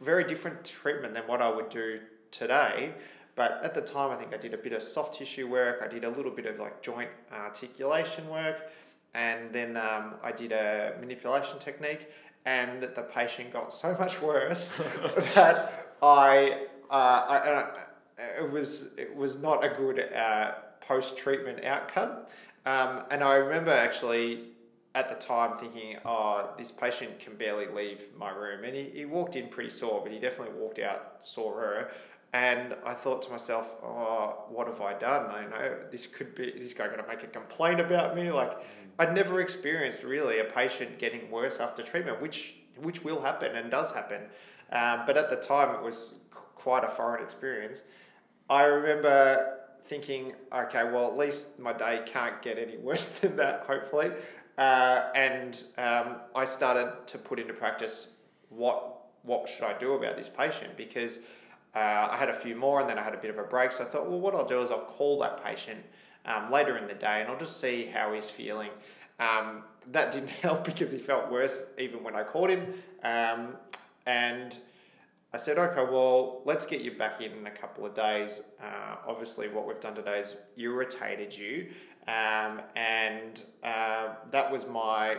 very 0.00 0.24
different 0.24 0.64
treatment 0.64 1.14
than 1.14 1.24
what 1.24 1.40
I 1.40 1.48
would 1.48 1.68
do 1.68 2.00
today. 2.30 2.94
But 3.36 3.60
at 3.64 3.74
the 3.74 3.80
time, 3.80 4.10
I 4.12 4.16
think 4.16 4.32
I 4.32 4.36
did 4.36 4.54
a 4.54 4.58
bit 4.58 4.72
of 4.72 4.82
soft 4.82 5.14
tissue 5.14 5.48
work. 5.48 5.80
I 5.82 5.88
did 5.88 6.04
a 6.04 6.10
little 6.10 6.30
bit 6.30 6.46
of 6.46 6.58
like 6.60 6.82
joint 6.82 7.10
articulation 7.32 8.28
work, 8.28 8.70
and 9.14 9.52
then 9.52 9.76
um, 9.76 10.14
I 10.22 10.32
did 10.32 10.52
a 10.52 10.94
manipulation 11.00 11.58
technique 11.58 12.10
and 12.46 12.82
the 12.82 13.08
patient 13.14 13.52
got 13.52 13.72
so 13.72 13.96
much 13.98 14.20
worse 14.20 14.76
that 15.34 15.72
I, 16.02 16.66
uh, 16.90 16.94
I, 17.28 17.36
uh, 17.38 17.74
it 18.38 18.50
was 18.50 18.94
it 18.96 19.14
was 19.14 19.40
not 19.40 19.64
a 19.64 19.68
good 19.70 20.12
uh, 20.12 20.52
post 20.80 21.16
treatment 21.16 21.64
outcome. 21.64 22.26
Um, 22.66 23.04
and 23.10 23.22
I 23.22 23.36
remember 23.36 23.72
actually 23.72 24.54
at 24.94 25.08
the 25.08 25.14
time 25.16 25.56
thinking, 25.58 25.96
oh, 26.04 26.50
this 26.56 26.70
patient 26.70 27.18
can 27.18 27.34
barely 27.34 27.66
leave 27.66 28.06
my 28.16 28.30
room. 28.30 28.62
And 28.64 28.76
he, 28.76 28.84
he 28.84 29.04
walked 29.04 29.34
in 29.34 29.48
pretty 29.48 29.70
sore, 29.70 30.00
but 30.02 30.12
he 30.12 30.20
definitely 30.20 30.54
walked 30.56 30.78
out 30.78 31.16
sorer. 31.18 31.90
And 32.32 32.74
I 32.84 32.94
thought 32.94 33.22
to 33.22 33.30
myself, 33.30 33.76
oh, 33.82 34.44
what 34.48 34.66
have 34.68 34.80
I 34.80 34.94
done? 34.94 35.30
I 35.30 35.46
know 35.46 35.76
this 35.90 36.06
could 36.06 36.34
be 36.34 36.52
this 36.52 36.74
guy 36.74 36.86
going 36.86 36.98
to 37.00 37.06
make 37.06 37.22
a 37.22 37.28
complaint 37.28 37.80
about 37.80 38.16
me. 38.16 38.30
Like, 38.30 38.60
mm. 38.60 38.64
I'd 38.98 39.14
never 39.14 39.40
experienced 39.40 40.02
really 40.02 40.38
a 40.38 40.44
patient 40.44 40.98
getting 40.98 41.30
worse 41.30 41.60
after 41.60 41.82
treatment, 41.82 42.20
which 42.20 42.56
which 42.80 43.04
will 43.04 43.20
happen 43.20 43.54
and 43.56 43.70
does 43.70 43.92
happen. 43.92 44.22
Um, 44.72 45.02
but 45.06 45.16
at 45.16 45.30
the 45.30 45.36
time, 45.36 45.74
it 45.76 45.82
was 45.82 46.14
quite 46.32 46.82
a 46.84 46.88
foreign 46.88 47.22
experience. 47.22 47.82
I 48.50 48.64
remember 48.64 49.60
thinking, 49.84 50.34
okay, 50.52 50.84
well, 50.84 51.06
at 51.08 51.16
least 51.16 51.58
my 51.58 51.72
day 51.72 52.02
can't 52.04 52.40
get 52.42 52.58
any 52.58 52.76
worse 52.88 53.18
than 53.20 53.36
that, 53.36 53.64
hopefully. 53.64 54.10
Uh, 54.56 55.10
and 55.14 55.62
um, 55.78 56.16
I 56.34 56.44
started 56.44 57.06
to 57.06 57.18
put 57.18 57.38
into 57.38 57.54
practice 57.54 58.08
what 58.48 58.90
what 59.22 59.48
should 59.48 59.64
I 59.64 59.76
do 59.78 59.94
about 59.94 60.18
this 60.18 60.28
patient 60.28 60.76
because 60.76 61.18
uh, 61.74 62.08
I 62.10 62.16
had 62.18 62.28
a 62.28 62.34
few 62.34 62.54
more 62.54 62.80
and 62.80 62.88
then 62.88 62.98
I 62.98 63.02
had 63.02 63.14
a 63.14 63.16
bit 63.16 63.30
of 63.30 63.38
a 63.38 63.42
break. 63.42 63.72
So 63.72 63.82
I 63.82 63.86
thought, 63.86 64.08
well, 64.08 64.20
what 64.20 64.34
I'll 64.34 64.44
do 64.44 64.60
is 64.62 64.70
I'll 64.70 64.84
call 64.84 65.18
that 65.20 65.42
patient 65.42 65.82
um, 66.26 66.50
later 66.50 66.76
in 66.76 66.86
the 66.86 66.94
day 66.94 67.20
and 67.20 67.30
I'll 67.30 67.38
just 67.38 67.60
see 67.60 67.86
how 67.86 68.12
he's 68.12 68.30
feeling. 68.30 68.70
Um, 69.20 69.62
that 69.92 70.12
didn't 70.12 70.30
help 70.42 70.64
because 70.64 70.90
he 70.90 70.98
felt 70.98 71.30
worse 71.30 71.64
even 71.78 72.02
when 72.02 72.16
I 72.16 72.22
called 72.22 72.50
him. 72.50 72.74
Um, 73.02 73.56
and 74.06 74.56
I 75.32 75.36
said, 75.36 75.58
okay, 75.58 75.82
well, 75.82 76.42
let's 76.44 76.64
get 76.64 76.80
you 76.80 76.92
back 76.92 77.20
in 77.20 77.32
in 77.32 77.46
a 77.46 77.50
couple 77.50 77.84
of 77.84 77.94
days. 77.94 78.42
Uh, 78.62 78.96
obviously, 79.06 79.48
what 79.48 79.66
we've 79.66 79.80
done 79.80 79.94
today 79.94 80.20
is 80.20 80.36
irritated 80.56 81.36
you. 81.36 81.70
Um, 82.06 82.60
and 82.76 83.42
uh, 83.62 84.10
that 84.30 84.52
was 84.52 84.66
my 84.68 85.16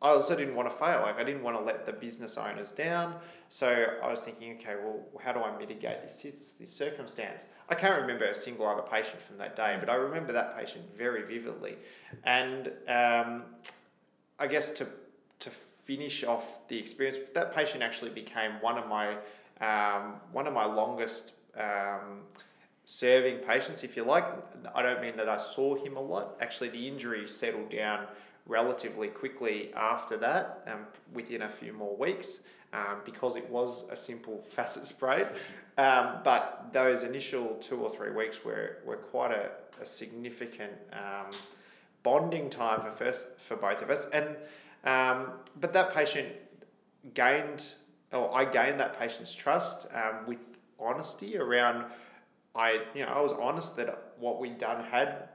I 0.00 0.10
also 0.10 0.36
didn't 0.36 0.54
want 0.54 0.68
to 0.70 0.74
fail. 0.74 1.02
Like 1.02 1.18
I 1.18 1.24
didn't 1.24 1.42
want 1.42 1.56
to 1.56 1.62
let 1.62 1.84
the 1.84 1.92
business 1.92 2.36
owners 2.36 2.70
down. 2.70 3.16
So 3.48 3.86
I 4.02 4.08
was 4.10 4.20
thinking, 4.20 4.56
okay, 4.56 4.76
well, 4.82 5.00
how 5.20 5.32
do 5.32 5.40
I 5.40 5.56
mitigate 5.58 6.02
this 6.02 6.22
this 6.58 6.72
circumstance? 6.72 7.46
I 7.68 7.74
can't 7.74 8.00
remember 8.00 8.26
a 8.26 8.34
single 8.34 8.66
other 8.66 8.82
patient 8.82 9.20
from 9.20 9.38
that 9.38 9.56
day, 9.56 9.76
but 9.80 9.90
I 9.90 9.96
remember 9.96 10.32
that 10.32 10.56
patient 10.56 10.84
very 10.96 11.22
vividly. 11.22 11.76
And 12.24 12.68
um, 12.88 13.42
I 14.38 14.46
guess 14.46 14.70
to 14.72 14.86
to 15.40 15.50
finish 15.50 16.22
off 16.22 16.68
the 16.68 16.78
experience, 16.78 17.18
that 17.34 17.54
patient 17.54 17.82
actually 17.82 18.10
became 18.10 18.52
one 18.60 18.78
of 18.78 18.86
my 18.86 19.16
um, 19.60 20.14
one 20.32 20.46
of 20.46 20.54
my 20.54 20.64
longest. 20.64 21.32
Um, 21.56 22.20
serving 22.84 23.36
patients, 23.40 23.84
if 23.84 23.98
you 23.98 24.02
like. 24.02 24.24
I 24.74 24.80
don't 24.80 25.02
mean 25.02 25.14
that 25.18 25.28
I 25.28 25.36
saw 25.36 25.74
him 25.74 25.98
a 25.98 26.00
lot. 26.00 26.38
Actually, 26.40 26.70
the 26.70 26.88
injury 26.88 27.28
settled 27.28 27.68
down 27.68 28.06
relatively 28.48 29.08
quickly 29.08 29.70
after 29.74 30.16
that, 30.16 30.64
um, 30.66 30.86
within 31.12 31.42
a 31.42 31.48
few 31.48 31.72
more 31.72 31.94
weeks, 31.96 32.40
um, 32.72 33.02
because 33.04 33.36
it 33.36 33.48
was 33.48 33.88
a 33.90 33.96
simple 33.96 34.44
facet 34.48 34.86
sprain. 34.86 35.26
Um, 35.76 36.16
but 36.24 36.70
those 36.72 37.04
initial 37.04 37.56
two 37.60 37.76
or 37.76 37.90
three 37.90 38.10
weeks 38.10 38.44
were, 38.44 38.78
were 38.84 38.96
quite 38.96 39.30
a, 39.30 39.50
a 39.80 39.86
significant 39.86 40.72
um, 40.92 41.30
bonding 42.02 42.50
time 42.50 42.80
for 42.80 42.90
first 42.90 43.28
for 43.38 43.56
both 43.56 43.82
of 43.82 43.90
us. 43.90 44.06
And 44.06 44.36
um, 44.84 45.32
but 45.60 45.72
that 45.74 45.92
patient 45.92 46.28
gained, 47.14 47.62
or 48.12 48.34
I 48.34 48.44
gained 48.44 48.80
that 48.80 48.98
patient's 48.98 49.34
trust 49.34 49.86
um, 49.94 50.26
with 50.26 50.38
honesty 50.80 51.36
around. 51.36 51.84
I 52.54 52.80
you 52.94 53.04
know 53.04 53.12
I 53.12 53.20
was 53.20 53.32
honest 53.32 53.76
that 53.76 54.14
what 54.18 54.40
we'd 54.40 54.58
done 54.58 54.84
had 54.84 55.28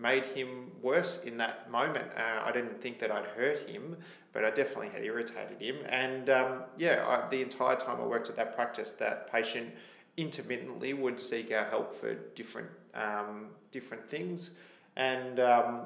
made 0.00 0.24
him 0.24 0.70
worse 0.80 1.22
in 1.24 1.36
that 1.38 1.70
moment. 1.70 2.06
Uh, 2.16 2.42
I 2.44 2.52
didn't 2.52 2.80
think 2.80 2.98
that 3.00 3.10
I'd 3.10 3.26
hurt 3.26 3.68
him, 3.68 3.96
but 4.32 4.44
I 4.44 4.50
definitely 4.50 4.90
had 4.90 5.04
irritated 5.04 5.60
him. 5.60 5.76
And 5.88 6.30
um, 6.30 6.62
yeah, 6.76 7.04
I, 7.06 7.28
the 7.28 7.42
entire 7.42 7.76
time 7.76 8.00
I 8.00 8.06
worked 8.06 8.28
at 8.28 8.36
that 8.36 8.54
practice, 8.54 8.92
that 8.92 9.30
patient 9.30 9.72
intermittently 10.16 10.94
would 10.94 11.18
seek 11.18 11.52
our 11.52 11.64
help 11.64 11.94
for 11.94 12.14
different 12.34 12.68
um, 12.94 13.46
different 13.70 14.08
things, 14.08 14.52
and 14.96 15.38
um, 15.40 15.82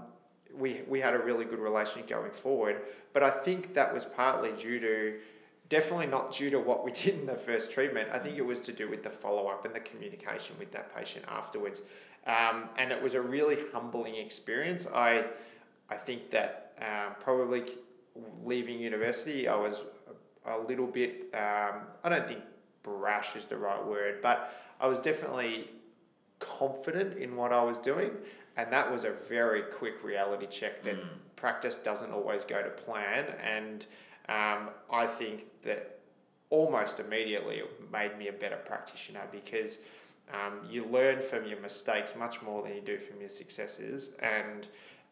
we 0.56 0.82
we 0.88 1.00
had 1.00 1.14
a 1.14 1.18
really 1.18 1.44
good 1.44 1.58
relationship 1.58 2.08
going 2.08 2.32
forward. 2.32 2.82
But 3.12 3.22
I 3.22 3.30
think 3.30 3.74
that 3.74 3.92
was 3.92 4.04
partly 4.04 4.52
due 4.52 4.80
to 4.80 5.18
definitely 5.68 6.06
not 6.06 6.32
due 6.32 6.50
to 6.50 6.58
what 6.58 6.84
we 6.84 6.92
did 6.92 7.18
in 7.18 7.26
the 7.26 7.34
first 7.34 7.72
treatment. 7.72 8.08
I 8.12 8.18
think 8.18 8.36
it 8.36 8.44
was 8.44 8.60
to 8.60 8.72
do 8.72 8.88
with 8.88 9.02
the 9.02 9.10
follow 9.10 9.46
up 9.46 9.64
and 9.64 9.74
the 9.74 9.80
communication 9.80 10.56
with 10.58 10.70
that 10.72 10.94
patient 10.94 11.24
afterwards. 11.28 11.82
Um, 12.26 12.68
and 12.76 12.92
it 12.92 13.02
was 13.02 13.14
a 13.14 13.20
really 13.20 13.58
humbling 13.72 14.14
experience. 14.16 14.86
I, 14.94 15.24
I 15.88 15.96
think 15.96 16.30
that 16.30 16.74
um, 16.80 17.14
probably 17.18 17.64
leaving 18.44 18.78
university, 18.78 19.48
I 19.48 19.56
was 19.56 19.82
a, 20.46 20.56
a 20.56 20.58
little 20.58 20.86
bit, 20.86 21.32
um, 21.34 21.82
I 22.04 22.08
don't 22.08 22.26
think 22.26 22.40
brash 22.82 23.36
is 23.36 23.46
the 23.46 23.56
right 23.56 23.84
word, 23.84 24.20
but 24.22 24.52
I 24.80 24.86
was 24.86 24.98
definitely 25.00 25.70
confident 26.38 27.18
in 27.18 27.36
what 27.36 27.52
I 27.52 27.62
was 27.62 27.78
doing. 27.78 28.10
And 28.56 28.72
that 28.72 28.90
was 28.90 29.04
a 29.04 29.10
very 29.10 29.62
quick 29.62 30.04
reality 30.04 30.46
check 30.46 30.82
that 30.84 30.96
mm. 30.96 31.08
practice 31.36 31.76
doesn't 31.76 32.12
always 32.12 32.44
go 32.44 32.62
to 32.62 32.68
plan. 32.68 33.24
And 33.42 33.86
um, 34.28 34.70
I 34.92 35.06
think 35.06 35.46
that 35.62 36.00
almost 36.50 37.00
immediately 37.00 37.56
it 37.56 37.90
made 37.90 38.18
me 38.18 38.28
a 38.28 38.32
better 38.32 38.56
practitioner 38.56 39.22
because 39.30 39.78
um, 40.32 40.60
you 40.68 40.84
learn 40.86 41.20
from 41.20 41.46
your 41.46 41.60
mistakes 41.60 42.14
much 42.16 42.42
more 42.42 42.62
than 42.62 42.74
you 42.74 42.80
do 42.80 42.98
from 42.98 43.20
your 43.20 43.28
successes, 43.28 44.16
and 44.22 44.68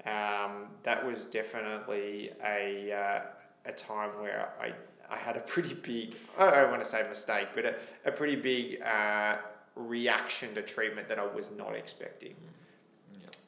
um, 0.07 0.69
that 0.83 1.05
was 1.05 1.25
definitely 1.25 2.31
a, 2.45 2.93
uh, 2.93 3.23
a 3.67 3.73
time 3.73 4.11
where 4.21 4.52
I, 4.61 4.73
I 5.11 5.17
had 5.17 5.37
a 5.37 5.40
pretty 5.40 5.75
big, 5.75 6.17
I 6.38 6.50
don't 6.50 6.71
want 6.71 6.83
to 6.83 6.88
say 6.88 7.07
mistake, 7.09 7.49
but 7.55 7.67
a, 7.67 7.75
a 8.07 8.12
pretty 8.12 8.37
big 8.37 8.83
uh, 8.83 9.37
reaction 9.76 10.55
to 10.55 10.62
treatment 10.62 11.09
that 11.09 11.19
I 11.19 11.26
was 11.26 11.50
not 11.50 11.75
expecting. 11.75 12.35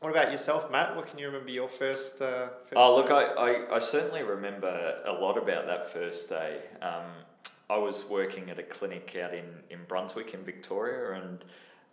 What 0.00 0.10
about 0.10 0.32
yourself, 0.32 0.68
Matt? 0.70 0.96
What 0.96 1.06
can 1.06 1.20
you 1.20 1.26
remember 1.26 1.50
your 1.50 1.68
first? 1.68 2.20
Uh, 2.20 2.48
first 2.48 2.72
oh, 2.74 2.96
look, 2.96 3.12
I, 3.12 3.22
I, 3.22 3.76
I, 3.76 3.78
certainly 3.78 4.24
remember 4.24 4.96
a 5.06 5.12
lot 5.12 5.38
about 5.38 5.66
that 5.66 5.86
first 5.86 6.28
day. 6.28 6.58
Um, 6.82 7.04
I 7.70 7.78
was 7.78 8.04
working 8.08 8.50
at 8.50 8.58
a 8.58 8.62
clinic 8.62 9.16
out 9.22 9.34
in, 9.34 9.44
in 9.70 9.78
Brunswick 9.88 10.34
in 10.34 10.42
Victoria, 10.42 11.22
and 11.22 11.44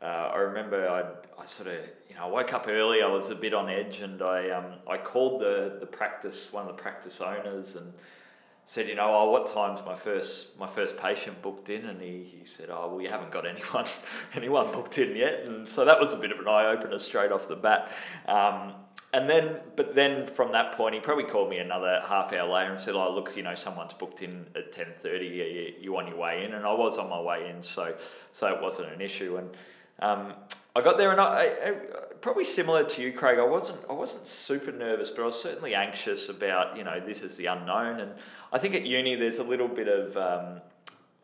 uh, 0.01 0.31
I 0.33 0.37
remember 0.37 0.87
I 0.89 1.41
I 1.41 1.45
sort 1.45 1.69
of 1.69 1.79
you 2.09 2.15
know 2.15 2.25
I 2.25 2.27
woke 2.27 2.53
up 2.53 2.67
early. 2.67 3.01
I 3.01 3.07
was 3.07 3.29
a 3.29 3.35
bit 3.35 3.53
on 3.53 3.69
edge, 3.69 4.01
and 4.01 4.21
I 4.21 4.49
um 4.49 4.73
I 4.87 4.97
called 4.97 5.41
the 5.41 5.77
the 5.79 5.85
practice 5.85 6.51
one 6.51 6.67
of 6.67 6.75
the 6.75 6.81
practice 6.81 7.21
owners 7.21 7.75
and 7.75 7.93
said, 8.69 8.87
you 8.87 8.93
know, 8.93 9.09
oh, 9.09 9.31
what 9.31 9.51
time's 9.51 9.83
my 9.83 9.95
first 9.95 10.57
my 10.59 10.67
first 10.67 10.95
patient 10.95 11.41
booked 11.41 11.71
in? 11.71 11.85
And 11.85 11.99
he, 11.99 12.23
he 12.23 12.45
said, 12.45 12.69
oh, 12.69 12.87
well, 12.87 13.01
you 13.01 13.09
haven't 13.09 13.31
got 13.31 13.47
anyone 13.47 13.85
anyone 14.35 14.71
booked 14.71 14.99
in 14.99 15.15
yet. 15.15 15.41
And 15.45 15.67
so 15.67 15.85
that 15.85 15.99
was 15.99 16.13
a 16.13 16.17
bit 16.17 16.31
of 16.31 16.39
an 16.39 16.47
eye 16.47 16.67
opener 16.67 16.99
straight 16.99 17.31
off 17.31 17.47
the 17.47 17.55
bat. 17.55 17.91
Um, 18.27 18.73
and 19.11 19.27
then, 19.27 19.57
but 19.75 19.95
then 19.95 20.27
from 20.27 20.51
that 20.51 20.73
point, 20.73 20.93
he 20.93 21.01
probably 21.01 21.23
called 21.23 21.49
me 21.49 21.57
another 21.57 22.01
half 22.07 22.31
hour 22.31 22.47
later 22.47 22.71
and 22.71 22.79
said, 22.79 22.93
"Oh, 22.93 23.13
look, 23.13 23.35
you 23.35 23.41
know, 23.41 23.55
someone's 23.55 23.93
booked 23.93 24.21
in 24.21 24.45
at 24.55 24.71
ten 24.71 24.87
thirty. 24.99 25.25
You, 25.25 25.73
you 25.81 25.97
on 25.97 26.07
your 26.07 26.17
way 26.17 26.45
in?" 26.45 26.53
And 26.53 26.63
I 26.65 26.73
was 26.73 26.99
on 26.99 27.09
my 27.09 27.19
way 27.19 27.49
in, 27.49 27.63
so 27.63 27.95
so 28.31 28.47
it 28.53 28.61
wasn't 28.61 28.93
an 28.93 29.01
issue. 29.01 29.37
And 29.37 29.49
um, 29.99 30.33
I 30.75 30.81
got 30.81 30.97
there, 30.99 31.11
and 31.11 31.19
I, 31.19 31.45
I, 31.45 31.71
probably 32.21 32.43
similar 32.43 32.83
to 32.83 33.01
you, 33.01 33.11
Craig. 33.11 33.39
I 33.39 33.45
wasn't 33.45 33.79
I 33.89 33.93
wasn't 33.93 34.27
super 34.27 34.71
nervous, 34.71 35.09
but 35.09 35.23
I 35.23 35.25
was 35.25 35.41
certainly 35.41 35.73
anxious 35.73 36.29
about 36.29 36.77
you 36.77 36.83
know 36.83 36.99
this 36.99 37.23
is 37.23 37.35
the 37.35 37.47
unknown. 37.47 38.01
And 38.01 38.11
I 38.53 38.59
think 38.59 38.75
at 38.75 38.85
uni 38.85 39.15
there's 39.15 39.39
a 39.39 39.43
little 39.43 39.67
bit 39.67 39.87
of 39.87 40.15
um, 40.17 40.61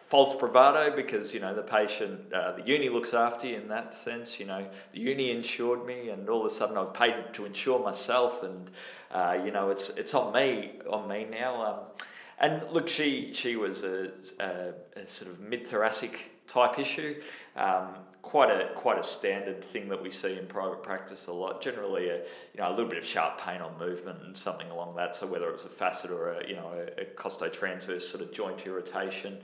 false 0.05 0.35
bravado 0.35 0.95
because 0.95 1.33
you 1.33 1.39
know 1.39 1.53
the 1.53 1.63
patient, 1.63 2.31
uh, 2.33 2.53
the 2.53 2.63
uni 2.63 2.89
looks 2.89 3.13
after 3.13 3.47
you 3.47 3.55
in 3.57 3.67
that 3.67 3.93
sense. 3.93 4.39
You 4.39 4.45
know 4.45 4.65
the 4.93 4.99
uni 4.99 5.31
insured 5.31 5.85
me, 5.85 6.09
and 6.09 6.29
all 6.29 6.41
of 6.41 6.45
a 6.45 6.49
sudden 6.49 6.77
I've 6.77 6.93
paid 6.93 7.15
to 7.33 7.45
insure 7.45 7.83
myself, 7.83 8.43
and 8.43 8.69
uh, 9.11 9.37
you 9.43 9.51
know 9.51 9.69
it's 9.69 9.89
it's 9.89 10.13
on 10.13 10.33
me 10.33 10.79
on 10.89 11.07
me 11.07 11.27
now. 11.29 11.63
Um, 11.63 11.79
and 12.37 12.63
look, 12.71 12.89
she 12.89 13.31
she 13.33 13.55
was 13.55 13.83
a, 13.83 14.11
a, 14.39 14.73
a 14.95 15.07
sort 15.07 15.31
of 15.31 15.39
mid 15.39 15.67
thoracic 15.67 16.31
type 16.47 16.79
issue. 16.79 17.21
Um, 17.55 17.95
quite 18.21 18.49
a 18.49 18.73
quite 18.73 18.97
a 18.97 19.03
standard 19.03 19.63
thing 19.63 19.87
that 19.87 20.01
we 20.01 20.11
see 20.11 20.37
in 20.37 20.47
private 20.47 20.81
practice 20.81 21.27
a 21.27 21.33
lot. 21.33 21.61
Generally, 21.61 22.09
a 22.09 22.17
you 22.17 22.59
know 22.59 22.69
a 22.69 22.71
little 22.71 22.89
bit 22.89 22.97
of 22.97 23.05
sharp 23.05 23.39
pain 23.39 23.61
on 23.61 23.77
movement 23.77 24.19
and 24.23 24.35
something 24.35 24.69
along 24.71 24.95
that. 24.95 25.15
So 25.15 25.27
whether 25.27 25.47
it 25.47 25.53
was 25.53 25.65
a 25.65 25.69
facet 25.69 26.11
or 26.11 26.33
a 26.33 26.47
you 26.47 26.55
know 26.55 26.71
a, 26.73 27.01
a 27.01 27.05
costotransverse 27.05 28.01
sort 28.01 28.23
of 28.23 28.33
joint 28.33 28.65
irritation. 28.65 29.37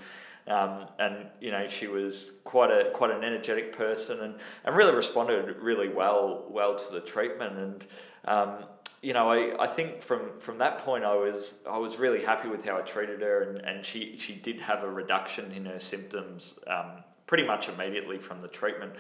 Um, 0.48 0.88
and 0.98 1.28
you 1.40 1.52
know 1.52 1.68
she 1.68 1.88
was 1.88 2.32
quite 2.44 2.72
a 2.72 2.90
quite 2.92 3.12
an 3.12 3.24
energetic 3.24 3.78
person 3.78 4.22
and, 4.22 4.36
and 4.66 4.76
really 4.76 4.94
responded 4.96 5.56
really 5.58 5.88
well 5.88 6.46
well 6.50 6.76
to 6.76 6.92
the 6.92 7.00
treatment 7.00 7.58
and 7.58 7.86
um, 8.26 8.66
you 9.04 9.14
know 9.14 9.30
I, 9.30 9.64
I 9.64 9.68
think 9.68 10.02
from 10.02 10.40
from 10.40 10.58
that 10.58 10.80
point 10.80 11.04
I 11.04 11.14
was 11.14 11.60
I 11.70 11.78
was 11.78 12.00
really 12.00 12.24
happy 12.24 12.50
with 12.50 12.66
how 12.66 12.78
I 12.78 12.82
treated 12.82 13.22
her 13.22 13.44
and, 13.44 13.60
and 13.60 13.86
she 13.86 14.18
she 14.18 14.34
did 14.34 14.60
have 14.62 14.84
a 14.84 14.90
reduction 14.90 15.52
in 15.52 15.66
her 15.66 15.80
symptoms 15.80 16.58
um, 16.66 17.04
pretty 17.28 17.46
much 17.46 17.70
immediately 17.70 18.18
from 18.18 18.42
the 18.42 18.48
treatment. 18.48 18.94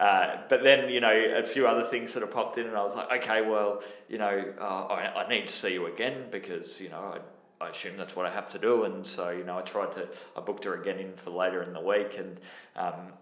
Uh, 0.00 0.36
but 0.48 0.62
then, 0.62 0.88
you 0.88 1.00
know, 1.00 1.12
a 1.12 1.42
few 1.42 1.66
other 1.66 1.82
things 1.82 2.12
sort 2.12 2.22
of 2.22 2.30
popped 2.30 2.56
in, 2.56 2.66
and 2.66 2.76
I 2.76 2.82
was 2.82 2.94
like, 2.94 3.22
okay, 3.22 3.42
well, 3.42 3.82
you 4.08 4.18
know, 4.18 4.44
uh, 4.60 4.86
I, 4.86 5.24
I 5.24 5.28
need 5.28 5.48
to 5.48 5.52
see 5.52 5.72
you 5.72 5.86
again 5.86 6.26
because, 6.30 6.80
you 6.80 6.88
know, 6.88 6.98
I 6.98 7.18
I 7.60 7.70
assume 7.70 7.96
that's 7.96 8.14
what 8.14 8.26
I 8.26 8.30
have 8.30 8.48
to 8.50 8.58
do. 8.58 8.84
And 8.84 9.04
so, 9.06 9.30
you 9.30 9.44
know, 9.44 9.58
I 9.58 9.62
tried 9.62 9.92
to, 9.92 10.08
I 10.36 10.40
booked 10.40 10.64
her 10.64 10.80
again 10.80 10.98
in 10.98 11.14
for 11.14 11.30
later 11.30 11.62
in 11.62 11.72
the 11.72 11.80
week 11.80 12.18
and 12.18 12.38
um, 12.76 13.12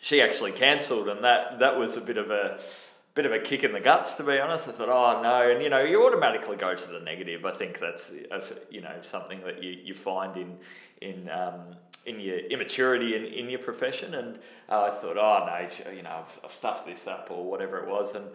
she 0.00 0.20
actually 0.20 0.52
cancelled. 0.52 1.08
And 1.08 1.22
that, 1.24 1.60
that 1.60 1.78
was 1.78 1.96
a 1.96 2.00
bit 2.00 2.16
of 2.16 2.30
a, 2.30 2.60
bit 3.14 3.26
of 3.26 3.32
a 3.32 3.38
kick 3.38 3.62
in 3.62 3.72
the 3.72 3.80
guts, 3.80 4.14
to 4.16 4.24
be 4.24 4.40
honest. 4.40 4.68
I 4.68 4.72
thought, 4.72 4.88
oh 4.88 5.22
no. 5.22 5.50
And, 5.50 5.62
you 5.62 5.70
know, 5.70 5.82
you 5.82 6.04
automatically 6.04 6.56
go 6.56 6.74
to 6.74 6.86
the 6.88 7.00
negative. 7.00 7.44
I 7.44 7.52
think 7.52 7.78
that's, 7.78 8.12
you 8.70 8.80
know, 8.80 8.96
something 9.02 9.40
that 9.44 9.62
you, 9.62 9.70
you 9.70 9.94
find 9.94 10.36
in, 10.36 10.58
in, 11.00 11.30
um, 11.30 11.76
in 12.06 12.18
your 12.18 12.38
immaturity 12.38 13.14
in, 13.14 13.24
in 13.24 13.48
your 13.48 13.60
profession. 13.60 14.14
And 14.14 14.38
uh, 14.68 14.82
I 14.82 14.90
thought, 14.90 15.16
oh 15.16 15.46
no, 15.46 15.92
you 15.92 16.02
know, 16.02 16.24
I've, 16.24 16.40
I've 16.44 16.52
stuffed 16.52 16.86
this 16.86 17.06
up 17.06 17.28
or 17.30 17.48
whatever 17.48 17.78
it 17.78 17.88
was. 17.88 18.16
And, 18.16 18.26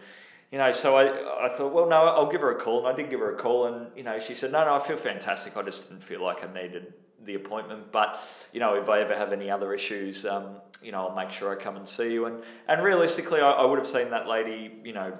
you 0.50 0.58
know, 0.58 0.72
so 0.72 0.96
I, 0.96 1.46
I 1.46 1.48
thought, 1.48 1.72
well, 1.72 1.88
no, 1.88 2.02
I'll 2.04 2.30
give 2.30 2.40
her 2.40 2.50
a 2.50 2.60
call. 2.60 2.78
And 2.80 2.88
I 2.88 2.92
did 2.92 3.08
give 3.08 3.20
her 3.20 3.34
a 3.36 3.38
call. 3.38 3.66
And, 3.66 3.86
you 3.96 4.02
know, 4.02 4.18
she 4.18 4.34
said, 4.34 4.50
no, 4.50 4.64
no, 4.64 4.74
I 4.74 4.80
feel 4.80 4.96
fantastic. 4.96 5.56
I 5.56 5.62
just 5.62 5.88
didn't 5.88 6.02
feel 6.02 6.22
like 6.22 6.42
I 6.42 6.52
needed 6.52 6.92
the 7.24 7.36
appointment. 7.36 7.92
But, 7.92 8.18
you 8.52 8.58
know, 8.58 8.74
if 8.74 8.88
I 8.88 9.00
ever 9.00 9.14
have 9.14 9.32
any 9.32 9.48
other 9.48 9.72
issues, 9.72 10.26
um, 10.26 10.56
you 10.82 10.90
know, 10.90 11.06
I'll 11.06 11.14
make 11.14 11.30
sure 11.30 11.52
I 11.52 11.62
come 11.62 11.76
and 11.76 11.86
see 11.86 12.12
you. 12.12 12.26
And, 12.26 12.42
and 12.66 12.82
realistically, 12.82 13.40
I, 13.40 13.50
I 13.50 13.64
would 13.64 13.78
have 13.78 13.86
seen 13.86 14.10
that 14.10 14.26
lady, 14.26 14.72
you 14.82 14.92
know, 14.92 15.16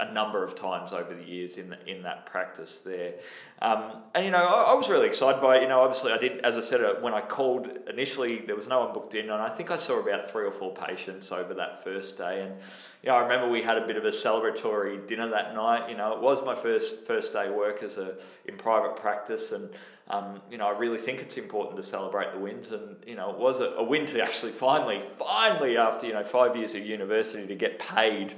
a 0.00 0.12
number 0.12 0.42
of 0.42 0.54
times 0.54 0.92
over 0.92 1.14
the 1.14 1.22
years 1.22 1.56
in 1.56 1.76
in 1.86 2.02
that 2.02 2.26
practice 2.26 2.78
there. 2.78 3.14
Um, 3.62 4.02
and 4.14 4.24
you 4.24 4.30
know, 4.30 4.42
I, 4.42 4.72
I, 4.72 4.74
was 4.74 4.88
really 4.88 5.06
excited 5.06 5.40
by 5.42 5.58
it. 5.58 5.62
You 5.62 5.68
know, 5.68 5.80
obviously, 5.80 6.12
I 6.12 6.16
did, 6.16 6.40
as 6.40 6.56
I 6.56 6.62
said, 6.62 6.82
uh, 6.82 6.94
when 7.00 7.12
I 7.12 7.20
called 7.20 7.68
initially, 7.88 8.38
there 8.38 8.56
was 8.56 8.68
no 8.68 8.80
one 8.80 8.94
booked 8.94 9.14
in, 9.14 9.24
and 9.24 9.32
I 9.32 9.50
think 9.50 9.70
I 9.70 9.76
saw 9.76 10.00
about 10.00 10.30
three 10.30 10.46
or 10.46 10.50
four 10.50 10.72
patients 10.72 11.30
over 11.30 11.52
that 11.54 11.84
first 11.84 12.16
day. 12.16 12.42
And 12.42 12.54
you 13.02 13.10
know, 13.10 13.16
I 13.16 13.20
remember 13.20 13.50
we 13.50 13.62
had 13.62 13.76
a 13.76 13.86
bit 13.86 13.96
of 13.96 14.04
a 14.06 14.10
celebratory 14.10 15.06
dinner 15.06 15.28
that 15.28 15.54
night. 15.54 15.90
You 15.90 15.96
know, 15.96 16.14
it 16.14 16.20
was 16.20 16.42
my 16.44 16.54
first 16.54 17.06
first 17.06 17.34
day 17.34 17.50
work 17.50 17.82
as 17.82 17.98
a 17.98 18.16
in 18.46 18.56
private 18.56 18.96
practice, 18.96 19.52
and 19.52 19.68
um, 20.10 20.40
you 20.50 20.58
know, 20.58 20.66
I 20.66 20.76
really 20.76 20.98
think 20.98 21.20
it's 21.20 21.36
important 21.36 21.76
to 21.76 21.84
celebrate 21.84 22.32
the 22.32 22.38
wins, 22.38 22.72
and 22.72 22.96
you 23.06 23.14
know, 23.14 23.30
it 23.30 23.38
was 23.38 23.60
a, 23.60 23.66
a 23.72 23.82
win 23.82 24.06
to 24.06 24.22
actually 24.22 24.52
finally, 24.52 25.02
finally, 25.18 25.76
after 25.76 26.06
you 26.06 26.14
know 26.14 26.24
five 26.24 26.56
years 26.56 26.74
of 26.74 26.84
university, 26.84 27.46
to 27.46 27.54
get 27.54 27.78
paid 27.78 28.34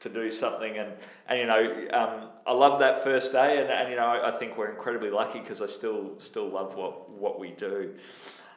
to 0.00 0.08
do 0.08 0.30
something. 0.30 0.76
And, 0.78 0.92
and 1.28 1.38
you 1.38 1.46
know, 1.46 1.88
um, 1.92 2.28
I 2.46 2.52
love 2.52 2.80
that 2.80 3.02
first 3.02 3.32
day, 3.32 3.60
and, 3.60 3.70
and 3.70 3.90
you 3.90 3.96
know, 3.96 4.06
I, 4.06 4.30
think 4.30 4.56
we're 4.56 4.70
incredibly 4.70 5.10
lucky 5.10 5.40
because 5.40 5.60
I 5.60 5.66
still 5.66 6.18
still 6.18 6.48
love 6.48 6.76
what 6.76 7.10
what 7.10 7.40
we 7.40 7.50
do. 7.50 7.94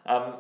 Um, 0.05 0.33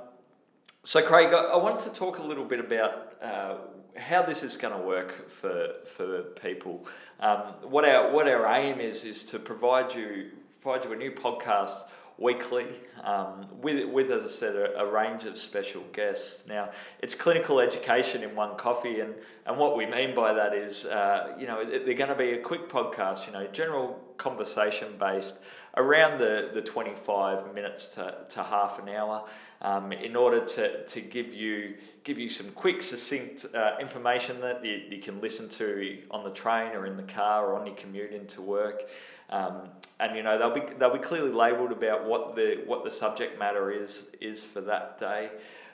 so, 0.83 1.01
Craig, 1.01 1.33
I, 1.33 1.37
I 1.37 1.57
wanted 1.57 1.81
to 1.81 1.91
talk 1.91 2.19
a 2.19 2.23
little 2.23 2.45
bit 2.45 2.59
about 2.59 3.13
uh, 3.21 3.55
how 3.97 4.21
this 4.21 4.43
is 4.43 4.55
going 4.55 4.79
to 4.79 4.85
work 4.85 5.29
for 5.29 5.73
for 5.85 6.21
people. 6.41 6.87
Um, 7.19 7.39
what 7.63 7.85
our 7.85 8.11
what 8.11 8.27
our 8.27 8.45
aim 8.55 8.79
is 8.79 9.03
is 9.03 9.23
to 9.25 9.39
provide 9.39 9.93
you 9.93 10.31
provide 10.61 10.85
you 10.85 10.93
a 10.93 10.95
new 10.95 11.11
podcast 11.11 11.83
weekly 12.19 12.67
um, 13.03 13.47
with, 13.61 13.87
with, 13.89 14.11
as 14.11 14.25
I 14.25 14.27
said, 14.27 14.55
a, 14.55 14.79
a, 14.79 14.91
range 14.91 15.23
of 15.23 15.37
special 15.37 15.83
guests. 15.93 16.45
Now, 16.47 16.69
it's 17.01 17.15
clinical 17.15 17.59
education 17.59 18.23
in 18.23 18.35
one 18.35 18.57
coffee, 18.57 18.99
and, 18.99 19.15
and 19.45 19.57
what 19.57 19.77
we 19.77 19.85
mean 19.85 20.13
by 20.13 20.33
that 20.33 20.53
is, 20.53 20.85
uh, 20.85 21.35
you 21.39 21.47
know, 21.47 21.63
they're 21.63 21.93
going 21.93 22.09
to 22.09 22.15
be 22.15 22.31
a 22.31 22.41
quick 22.41 22.67
podcast, 22.67 23.25
you 23.25 23.33
know, 23.33 23.47
general 23.47 23.99
conversation 24.17 24.89
based 24.99 25.35
around 25.77 26.19
the, 26.19 26.49
the 26.53 26.61
25 26.61 27.53
minutes 27.53 27.87
to, 27.89 28.17
to 28.29 28.43
half 28.43 28.79
an 28.79 28.89
hour 28.89 29.23
um, 29.61 29.91
in 29.91 30.15
order 30.15 30.43
to, 30.43 30.83
to 30.85 31.01
give 31.01 31.33
you 31.33 31.75
give 32.03 32.17
you 32.17 32.29
some 32.29 32.49
quick 32.51 32.81
succinct 32.81 33.45
uh, 33.53 33.75
information 33.79 34.41
that 34.41 34.65
you, 34.65 34.81
you 34.89 34.99
can 34.99 35.21
listen 35.21 35.47
to 35.47 35.99
on 36.09 36.23
the 36.23 36.31
train 36.31 36.71
or 36.71 36.85
in 36.85 36.97
the 36.97 37.03
car 37.03 37.45
or 37.45 37.59
on 37.59 37.67
your 37.67 37.75
commute 37.75 38.11
into 38.11 38.41
work 38.41 38.89
um, 39.29 39.69
and 39.99 40.15
you 40.15 40.23
know 40.23 40.37
they'll 40.37 40.53
be 40.53 40.73
they'll 40.77 40.93
be 40.93 40.99
clearly 40.99 41.31
labelled 41.31 41.71
about 41.71 42.05
what 42.05 42.35
the 42.35 42.63
what 42.65 42.83
the 42.83 42.89
subject 42.89 43.37
matter 43.37 43.71
is 43.71 44.07
is 44.21 44.43
for 44.43 44.61
that 44.61 44.97
day, 44.97 45.29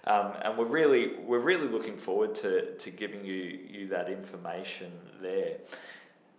um, 0.06 0.34
and 0.41 0.58
we're 0.58 0.65
really 0.65 1.18
we're 1.26 1.39
really 1.39 1.68
looking 1.68 1.98
forward 1.98 2.36
to, 2.36 2.76
to 2.76 2.89
giving 2.89 3.24
you 3.24 3.60
you 3.70 3.88
that 3.88 4.10
information 4.10 4.91
there. 5.22 5.58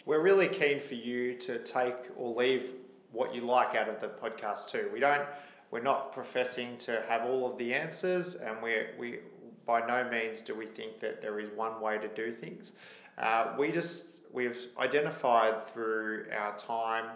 We're 0.05 0.23
really 0.23 0.49
keen 0.49 0.81
for 0.81 0.95
you 0.95 1.35
to 1.35 1.59
take 1.59 1.97
or 2.17 2.35
leave 2.35 2.75
what 3.13 3.35
you 3.35 3.41
like 3.43 3.75
out 3.75 3.89
of 3.89 4.01
the 4.01 4.09
podcast 4.09 4.69
too. 4.69 4.91
We 4.93 5.01
don't 5.01 5.27
we're 5.71 5.81
not 5.81 6.13
professing 6.13 6.77
to 6.79 7.03
have 7.09 7.23
all 7.23 7.51
of 7.51 7.59
the 7.59 7.75
answers, 7.75 8.35
and 8.35 8.63
we 8.63 8.87
we 8.99 9.19
by 9.65 9.85
no 9.87 10.09
means 10.09 10.41
do 10.41 10.55
we 10.55 10.67
think 10.67 11.01
that 11.01 11.21
there 11.21 11.41
is 11.41 11.51
one 11.51 11.81
way 11.81 11.99
to 11.99 12.09
do 12.09 12.33
things. 12.33 12.73
Uh, 13.19 13.55
we 13.59 13.73
just 13.73 14.16
we've 14.37 14.69
identified 14.79 15.67
through 15.67 16.27
our 16.39 16.57
time 16.59 17.07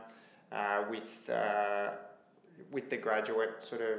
uh, 0.50 0.83
with 0.90 1.30
uh, 1.30 1.92
with 2.72 2.90
the 2.90 2.96
graduate 2.96 3.62
sort 3.62 3.83
of 3.83 3.98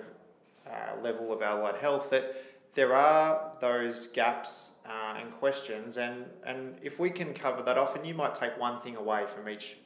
uh, 0.68 1.02
level 1.02 1.32
of 1.32 1.42
allied 1.42 1.76
health 1.76 2.10
that 2.10 2.36
there 2.74 2.94
are 2.94 3.56
those 3.60 4.08
gaps 4.08 4.72
uh, 4.86 5.18
and 5.20 5.32
questions. 5.32 5.98
And 5.98 6.26
and 6.46 6.76
if 6.82 7.00
we 7.00 7.10
can 7.10 7.34
cover 7.34 7.62
that 7.62 7.78
off 7.78 7.96
and 7.96 8.06
you 8.06 8.16
might 8.16 8.34
take 8.34 8.60
one 8.60 8.82
thing 8.82 8.98
away 8.98 9.26
from 9.28 9.48
each 9.48 9.78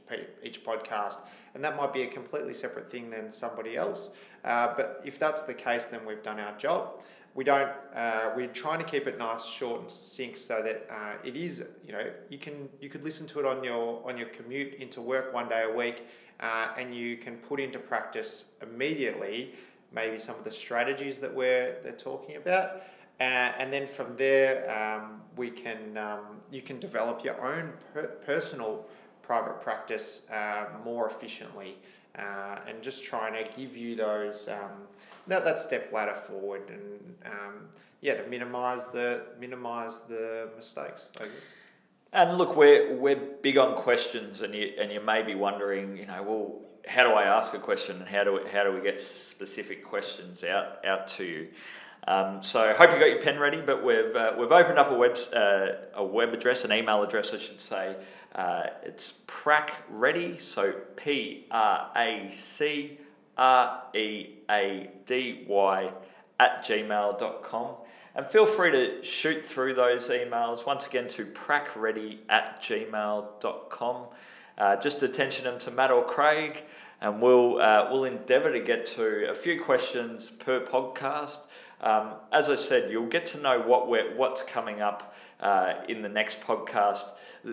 each 0.42 0.64
podcast 0.64 1.20
and 1.54 1.64
that 1.64 1.76
might 1.76 1.92
be 1.92 2.04
a 2.04 2.08
completely 2.08 2.54
separate 2.54 2.90
thing 2.90 3.10
than 3.10 3.32
somebody 3.32 3.76
else. 3.76 4.12
Uh, 4.44 4.74
but 4.76 5.02
if 5.04 5.20
that's 5.20 5.44
the 5.44 5.54
case 5.54 5.86
then 5.86 6.06
we've 6.06 6.24
done 6.24 6.40
our 6.40 6.58
job 6.58 7.02
we 7.36 7.44
don't 7.44 7.70
uh, 7.94 8.32
we're 8.36 8.48
trying 8.48 8.80
to 8.80 8.86
keep 8.86 9.06
it 9.06 9.18
nice 9.20 9.46
short 9.46 9.82
and 9.82 9.92
succinct 9.92 10.40
so 10.40 10.64
that 10.64 10.88
uh, 10.90 11.14
it 11.24 11.36
is 11.36 11.68
you 11.86 11.92
know 11.92 12.10
you 12.30 12.38
can 12.38 12.70
you 12.82 12.90
could 12.90 13.04
listen 13.04 13.28
to 13.28 13.40
it 13.40 13.46
on 13.46 13.64
your 13.64 14.02
on 14.08 14.18
your 14.18 14.30
commute 14.30 14.74
into 14.76 15.02
work 15.02 15.34
one 15.34 15.48
day 15.48 15.66
a 15.70 15.76
week 15.76 16.08
uh, 16.40 16.70
and 16.80 16.96
you 16.96 17.18
can 17.18 17.38
put 17.38 17.60
into 17.60 17.78
practice 17.78 18.52
immediately 18.64 19.54
maybe 19.94 20.18
some 20.18 20.36
of 20.36 20.44
the 20.44 20.52
strategies 20.52 21.20
that 21.20 21.34
we're 21.34 21.76
they're 21.84 21.92
talking 21.92 22.38
about. 22.38 22.82
Uh, 23.20 23.24
and 23.60 23.72
then 23.72 23.88
from 23.88 24.16
there 24.18 24.70
um, 24.70 25.22
we 25.38 25.50
can 25.50 25.98
um, 25.98 26.42
you 26.52 26.62
can 26.62 26.80
develop 26.80 27.24
your 27.24 27.40
own 27.46 27.72
per- 27.94 28.08
personal 28.26 28.86
private 29.22 29.60
practice 29.62 30.30
uh, 30.32 30.66
more 30.84 31.08
efficiently 31.08 31.78
uh, 32.18 32.60
and 32.68 32.82
just 32.82 33.04
trying 33.06 33.34
to 33.34 33.50
give 33.56 33.76
you 33.76 33.96
those 33.96 34.48
um, 34.48 34.88
that, 35.28 35.44
that 35.44 35.60
step 35.60 35.92
ladder 35.92 36.16
forward 36.16 36.70
and 36.70 37.16
um, 37.26 37.68
yeah 38.02 38.16
to 38.16 38.28
minimize 38.30 38.88
the 38.88 39.24
minimize 39.40 40.02
the 40.02 40.50
mistakes 40.56 41.10
I 41.20 41.26
guess. 41.26 41.52
And 42.16 42.38
look, 42.38 42.56
we're 42.56 42.96
we're 42.96 43.18
big 43.42 43.58
on 43.58 43.76
questions, 43.76 44.40
and 44.40 44.56
you 44.56 44.72
and 44.80 44.90
you 44.90 45.02
may 45.02 45.22
be 45.22 45.36
wondering, 45.36 45.98
you 45.98 46.06
know, 46.06 46.24
well, 46.24 46.62
how 46.88 47.04
do 47.04 47.10
I 47.10 47.24
ask 47.24 47.54
a 47.54 47.60
question, 47.60 47.98
and 47.98 48.08
how 48.08 48.24
do 48.24 48.34
we, 48.34 48.50
how 48.50 48.64
do 48.64 48.72
we 48.72 48.80
get 48.80 49.02
specific 49.02 49.84
questions 49.84 50.42
out 50.42 50.86
out 50.86 51.08
to 51.08 51.26
you? 51.26 51.48
Um, 52.08 52.42
so 52.42 52.74
hope 52.74 52.94
you 52.94 53.00
got 53.00 53.10
your 53.10 53.22
pen 53.22 53.38
ready, 53.38 53.60
but 53.60 53.84
we've 53.84 54.16
uh, 54.16 54.34
we've 54.38 54.52
opened 54.52 54.80
up 54.80 54.92
a 54.92 54.96
web 54.96 55.18
uh, 55.36 55.68
a 55.94 56.06
web 56.06 56.34
address, 56.34 56.64
an 56.64 56.72
email 56.72 57.04
address, 57.04 57.34
I 57.34 57.38
should 57.38 57.60
say, 57.60 57.98
Uh, 58.36 58.68
it's 58.84 59.22
Prac 59.28 59.84
Ready, 59.90 60.38
so 60.40 60.74
P 60.98 61.46
R 61.50 61.90
A 61.96 62.30
C 62.34 63.00
R 63.38 63.84
E 63.96 64.28
A 64.50 64.90
D 65.06 65.46
Y 65.48 65.92
at 66.38 66.66
gmail.com. 66.66 67.76
And 68.14 68.26
feel 68.28 68.46
free 68.46 68.72
to 68.72 69.04
shoot 69.04 69.46
through 69.46 69.76
those 69.76 70.10
emails 70.10 70.66
once 70.66 70.86
again 70.86 71.08
to 71.10 71.26
pracready 71.26 72.20
at 72.30 72.62
gmail.com. 72.62 74.04
Uh, 74.58 74.76
just 74.78 75.02
attention 75.04 75.46
them 75.46 75.60
to 75.60 75.72
Matt 75.72 75.92
or 75.92 76.06
Craig, 76.06 76.64
and 77.02 77.22
we'll, 77.22 77.62
uh, 77.62 77.90
we'll 77.92 78.06
endeavour 78.06 78.52
to 78.52 78.60
get 78.60 78.86
to 78.86 79.30
a 79.30 79.34
few 79.34 79.62
questions 79.62 80.30
per 80.30 80.66
podcast. 80.66 81.40
Um, 81.82 82.14
as 82.32 82.50
I 82.50 82.56
said, 82.56 82.90
you'll 82.90 83.08
get 83.08 83.26
to 83.28 83.40
know 83.40 83.62
what 83.62 83.90
we're, 83.90 84.16
what's 84.16 84.44
coming 84.44 84.82
up 84.82 85.14
uh, 85.42 85.74
in 85.90 86.02
the 86.02 86.10
next 86.10 86.42
podcast, 86.42 87.10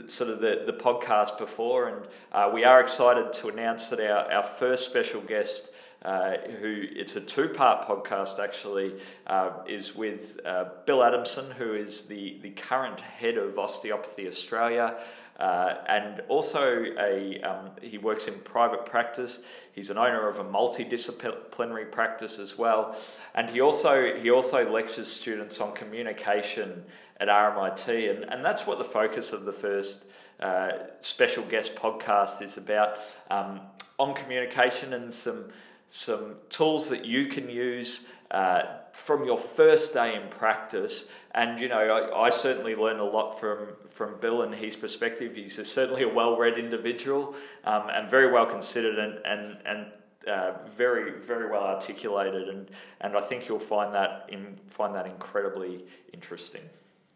sort 0.07 0.31
of 0.31 0.41
the, 0.41 0.63
the 0.67 0.73
podcast 0.73 1.39
before. 1.39 1.89
And 1.89 2.07
uh, 2.33 2.51
we 2.53 2.65
are 2.65 2.81
excited 2.81 3.33
to 3.35 3.49
announce 3.49 3.89
that 3.91 4.01
our, 4.01 4.33
our 4.33 4.43
first 4.43 4.89
special 4.89 5.21
guest 5.21 5.71
uh, 6.05 6.37
who 6.61 6.85
it's 6.91 7.15
a 7.15 7.21
two-part 7.21 7.87
podcast 7.87 8.41
actually, 8.41 8.95
uh, 9.29 9.51
is 9.69 9.95
with 9.95 10.41
uh, 10.45 10.65
Bill 10.85 11.03
Adamson, 11.03 11.49
who 11.53 11.75
is 11.75 12.03
the, 12.03 12.39
the 12.43 12.51
current 12.51 13.01
head 13.01 13.37
of 13.37 13.57
Osteopathy 13.59 14.27
Australia. 14.27 14.97
Uh, 15.39 15.77
and 15.89 16.21
also 16.29 16.85
a 16.99 17.41
um, 17.41 17.71
he 17.81 17.99
works 17.99 18.27
in 18.27 18.35
private 18.41 18.85
practice. 18.85 19.43
He's 19.73 19.91
an 19.91 19.99
owner 19.99 20.29
of 20.29 20.39
a 20.39 20.45
multidisciplinary 20.45 21.91
practice 21.91 22.39
as 22.39 22.59
well, 22.59 22.97
and 23.35 23.49
he 23.51 23.61
also 23.61 24.15
he 24.17 24.31
also 24.31 24.71
lectures 24.71 25.09
students 25.09 25.61
on 25.61 25.73
communication 25.73 26.85
at 27.19 27.29
RMIT, 27.29 28.11
and, 28.11 28.25
and 28.25 28.45
that's 28.45 28.67
what 28.67 28.79
the 28.79 28.85
focus 28.85 29.33
of 29.33 29.45
the 29.45 29.53
first 29.53 30.05
uh, 30.41 30.73
special 31.01 31.45
guest 31.45 31.77
podcast 31.77 32.43
is 32.43 32.59
about 32.59 32.99
um, 33.31 33.61
on 33.99 34.15
communication 34.15 34.93
and 34.93 35.13
some 35.13 35.47
some 35.89 36.37
tools 36.49 36.89
that 36.89 37.05
you 37.05 37.27
can 37.27 37.51
use 37.51 38.07
uh, 38.33 38.63
from 38.93 39.25
your 39.25 39.39
first 39.39 39.95
day 39.95 40.17
in 40.17 40.29
practice. 40.29 41.09
And 41.35 41.61
you 41.61 41.69
know, 41.69 41.79
I, 41.79 42.27
I, 42.27 42.31
certainly 42.31 42.75
learned 42.75 43.01
a 43.01 43.05
lot 43.05 43.39
from 43.39 43.69
from 43.89 44.19
Bill 44.21 44.43
and 44.43 44.55
his 44.55 44.75
perspective. 44.75 45.37
He's 45.37 45.59
a, 45.59 45.65
certainly 45.65 46.03
a 46.03 46.09
well-read 46.09 46.59
individual 46.59 47.35
um, 47.65 47.89
and 47.91 48.09
very 48.09 48.33
well 48.33 48.47
considered 48.47 48.99
and 48.99 49.19
and 49.25 49.59
and. 49.65 49.87
Uh, 50.25 50.57
very, 50.69 51.21
very 51.21 51.51
well 51.51 51.65
articulated, 51.65 52.49
and, 52.49 52.71
and 53.01 53.17
I 53.17 53.21
think 53.21 53.49
you'll 53.49 53.59
find 53.59 53.93
that 53.93 54.27
in, 54.29 54.57
find 54.69 54.95
that 54.95 55.05
incredibly 55.05 55.85
interesting. 56.13 56.63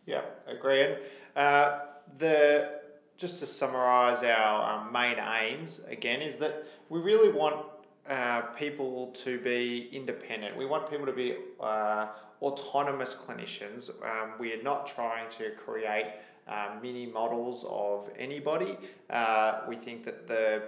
Yeah, 0.06 0.22
agree. 0.48 0.82
And 0.82 0.96
uh, 1.36 1.78
the 2.18 2.80
just 3.16 3.38
to 3.38 3.46
summarise 3.46 4.24
our 4.24 4.72
um, 4.72 4.92
main 4.92 5.18
aims 5.20 5.82
again 5.88 6.20
is 6.20 6.38
that 6.38 6.66
we 6.88 6.98
really 6.98 7.30
want 7.30 7.64
uh, 8.08 8.42
people 8.56 9.08
to 9.14 9.38
be 9.40 9.88
independent. 9.92 10.56
We 10.56 10.66
want 10.66 10.90
people 10.90 11.06
to 11.06 11.12
be 11.12 11.36
uh, 11.60 12.08
autonomous 12.42 13.14
clinicians. 13.14 13.90
Um, 14.02 14.32
we 14.38 14.52
are 14.52 14.62
not 14.62 14.86
trying 14.86 15.28
to 15.30 15.50
create 15.52 16.12
uh, 16.48 16.76
mini 16.82 17.06
models 17.06 17.64
of 17.68 18.08
anybody. 18.18 18.76
Uh, 19.10 19.60
we 19.68 19.76
think 19.76 20.04
that 20.04 20.26
the 20.26 20.62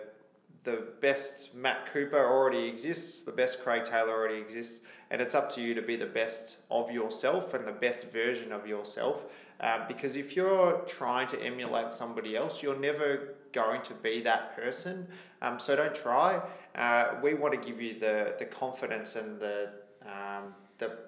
the 0.65 0.89
best 1.01 1.55
Matt 1.55 1.87
Cooper 1.87 2.19
already 2.19 2.67
exists, 2.67 3.23
the 3.23 3.33
best 3.33 3.63
Craig 3.63 3.85
Taylor 3.85 4.11
already 4.11 4.39
exists, 4.39 4.85
and 5.11 5.23
it's 5.23 5.35
up 5.35 5.51
to 5.55 5.63
you 5.63 5.73
to 5.73 5.81
be 5.81 5.97
the 5.97 6.07
best 6.07 6.63
of 6.71 6.91
yourself 6.91 7.55
and 7.55 7.67
the 7.67 7.73
best 7.73 8.03
version 8.11 8.53
of 8.53 8.67
yourself. 8.67 9.25
Uh, 9.61 9.87
because 9.89 10.15
if 10.15 10.37
you're 10.37 10.81
trying 10.87 11.27
to 11.29 11.41
emulate 11.41 11.93
somebody 11.93 12.37
else, 12.37 12.63
you're 12.63 12.79
never 12.79 13.35
going 13.53 13.81
to 13.83 13.95
be 13.95 14.21
that 14.23 14.55
person. 14.57 15.07
Um, 15.41 15.59
so 15.59 15.77
don't 15.77 15.95
try. 15.95 16.41
Uh, 16.75 17.15
we 17.23 17.35
want 17.35 17.55
to 17.55 17.69
give 17.69 17.81
you 17.81 17.99
the, 17.99 18.35
the 18.39 18.45
confidence 18.45 19.17
and 19.17 19.39
the, 19.41 19.71
um, 20.05 20.55
the 20.79 20.99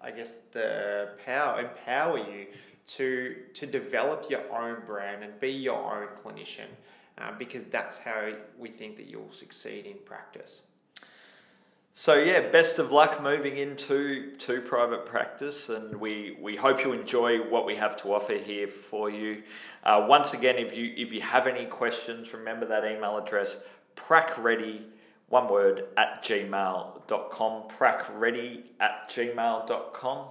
I 0.00 0.10
guess 0.10 0.40
the 0.52 1.10
power 1.24 1.60
empower 1.60 2.18
you 2.18 2.46
to 2.86 3.36
to 3.54 3.66
develop 3.66 4.26
your 4.28 4.42
own 4.52 4.84
brand 4.84 5.24
and 5.24 5.38
be 5.40 5.50
your 5.50 5.78
own 5.78 6.08
clinician 6.22 6.68
uh, 7.18 7.32
because 7.38 7.64
that's 7.64 7.98
how 7.98 8.32
we 8.58 8.68
think 8.68 8.96
that 8.96 9.06
you'll 9.06 9.32
succeed 9.32 9.86
in 9.86 9.96
practice. 10.04 10.62
So 11.96 12.16
yeah, 12.16 12.48
best 12.48 12.80
of 12.80 12.90
luck 12.90 13.22
moving 13.22 13.56
into 13.56 14.32
to 14.38 14.60
private 14.62 15.06
practice, 15.06 15.68
and 15.68 16.00
we, 16.00 16.36
we 16.40 16.56
hope 16.56 16.82
you 16.82 16.92
enjoy 16.92 17.38
what 17.38 17.66
we 17.66 17.76
have 17.76 17.96
to 18.02 18.12
offer 18.12 18.34
here 18.34 18.66
for 18.66 19.08
you. 19.08 19.44
Uh, 19.84 20.04
once 20.08 20.34
again, 20.34 20.56
if 20.56 20.76
you 20.76 20.92
if 20.96 21.12
you 21.12 21.20
have 21.20 21.46
any 21.46 21.66
questions, 21.66 22.34
remember 22.34 22.66
that 22.66 22.84
email 22.84 23.16
address 23.16 23.58
pracready 23.94 24.86
one 25.28 25.48
word 25.48 25.86
at 25.96 26.22
gmail.com 26.22 27.68
pracready 27.68 28.64
at 28.80 29.08
gmail.com 29.08 30.26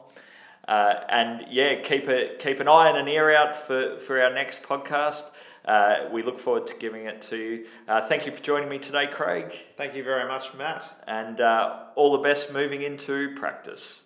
uh, 0.68 0.94
and 1.10 1.46
yeah 1.50 1.82
keep 1.82 2.08
a 2.08 2.36
keep 2.38 2.60
an 2.60 2.68
eye 2.68 2.90
and 2.90 2.98
an 2.98 3.08
ear 3.08 3.34
out 3.34 3.56
for 3.56 3.98
for 3.98 4.22
our 4.22 4.34
next 4.34 4.64
podcast 4.64 5.32
uh, 5.66 6.10
we 6.12 6.24
look 6.24 6.40
forward 6.40 6.68
to 6.68 6.76
giving 6.78 7.06
it 7.06 7.22
to 7.22 7.38
you. 7.38 7.66
Uh, 7.88 8.02
thank 8.02 8.26
you 8.26 8.32
for 8.32 8.44
joining 8.44 8.70
me 8.70 8.78
today, 8.80 9.08
Craig. 9.08 9.56
Thank 9.78 9.96
you 9.96 10.04
very 10.04 10.28
much, 10.28 10.54
Matt. 10.56 10.90
And 11.08 11.40
uh, 11.40 11.86
all 11.96 12.12
the 12.12 12.18
best 12.18 12.52
moving 12.52 12.82
into 12.82 13.34
practice. 13.36 14.02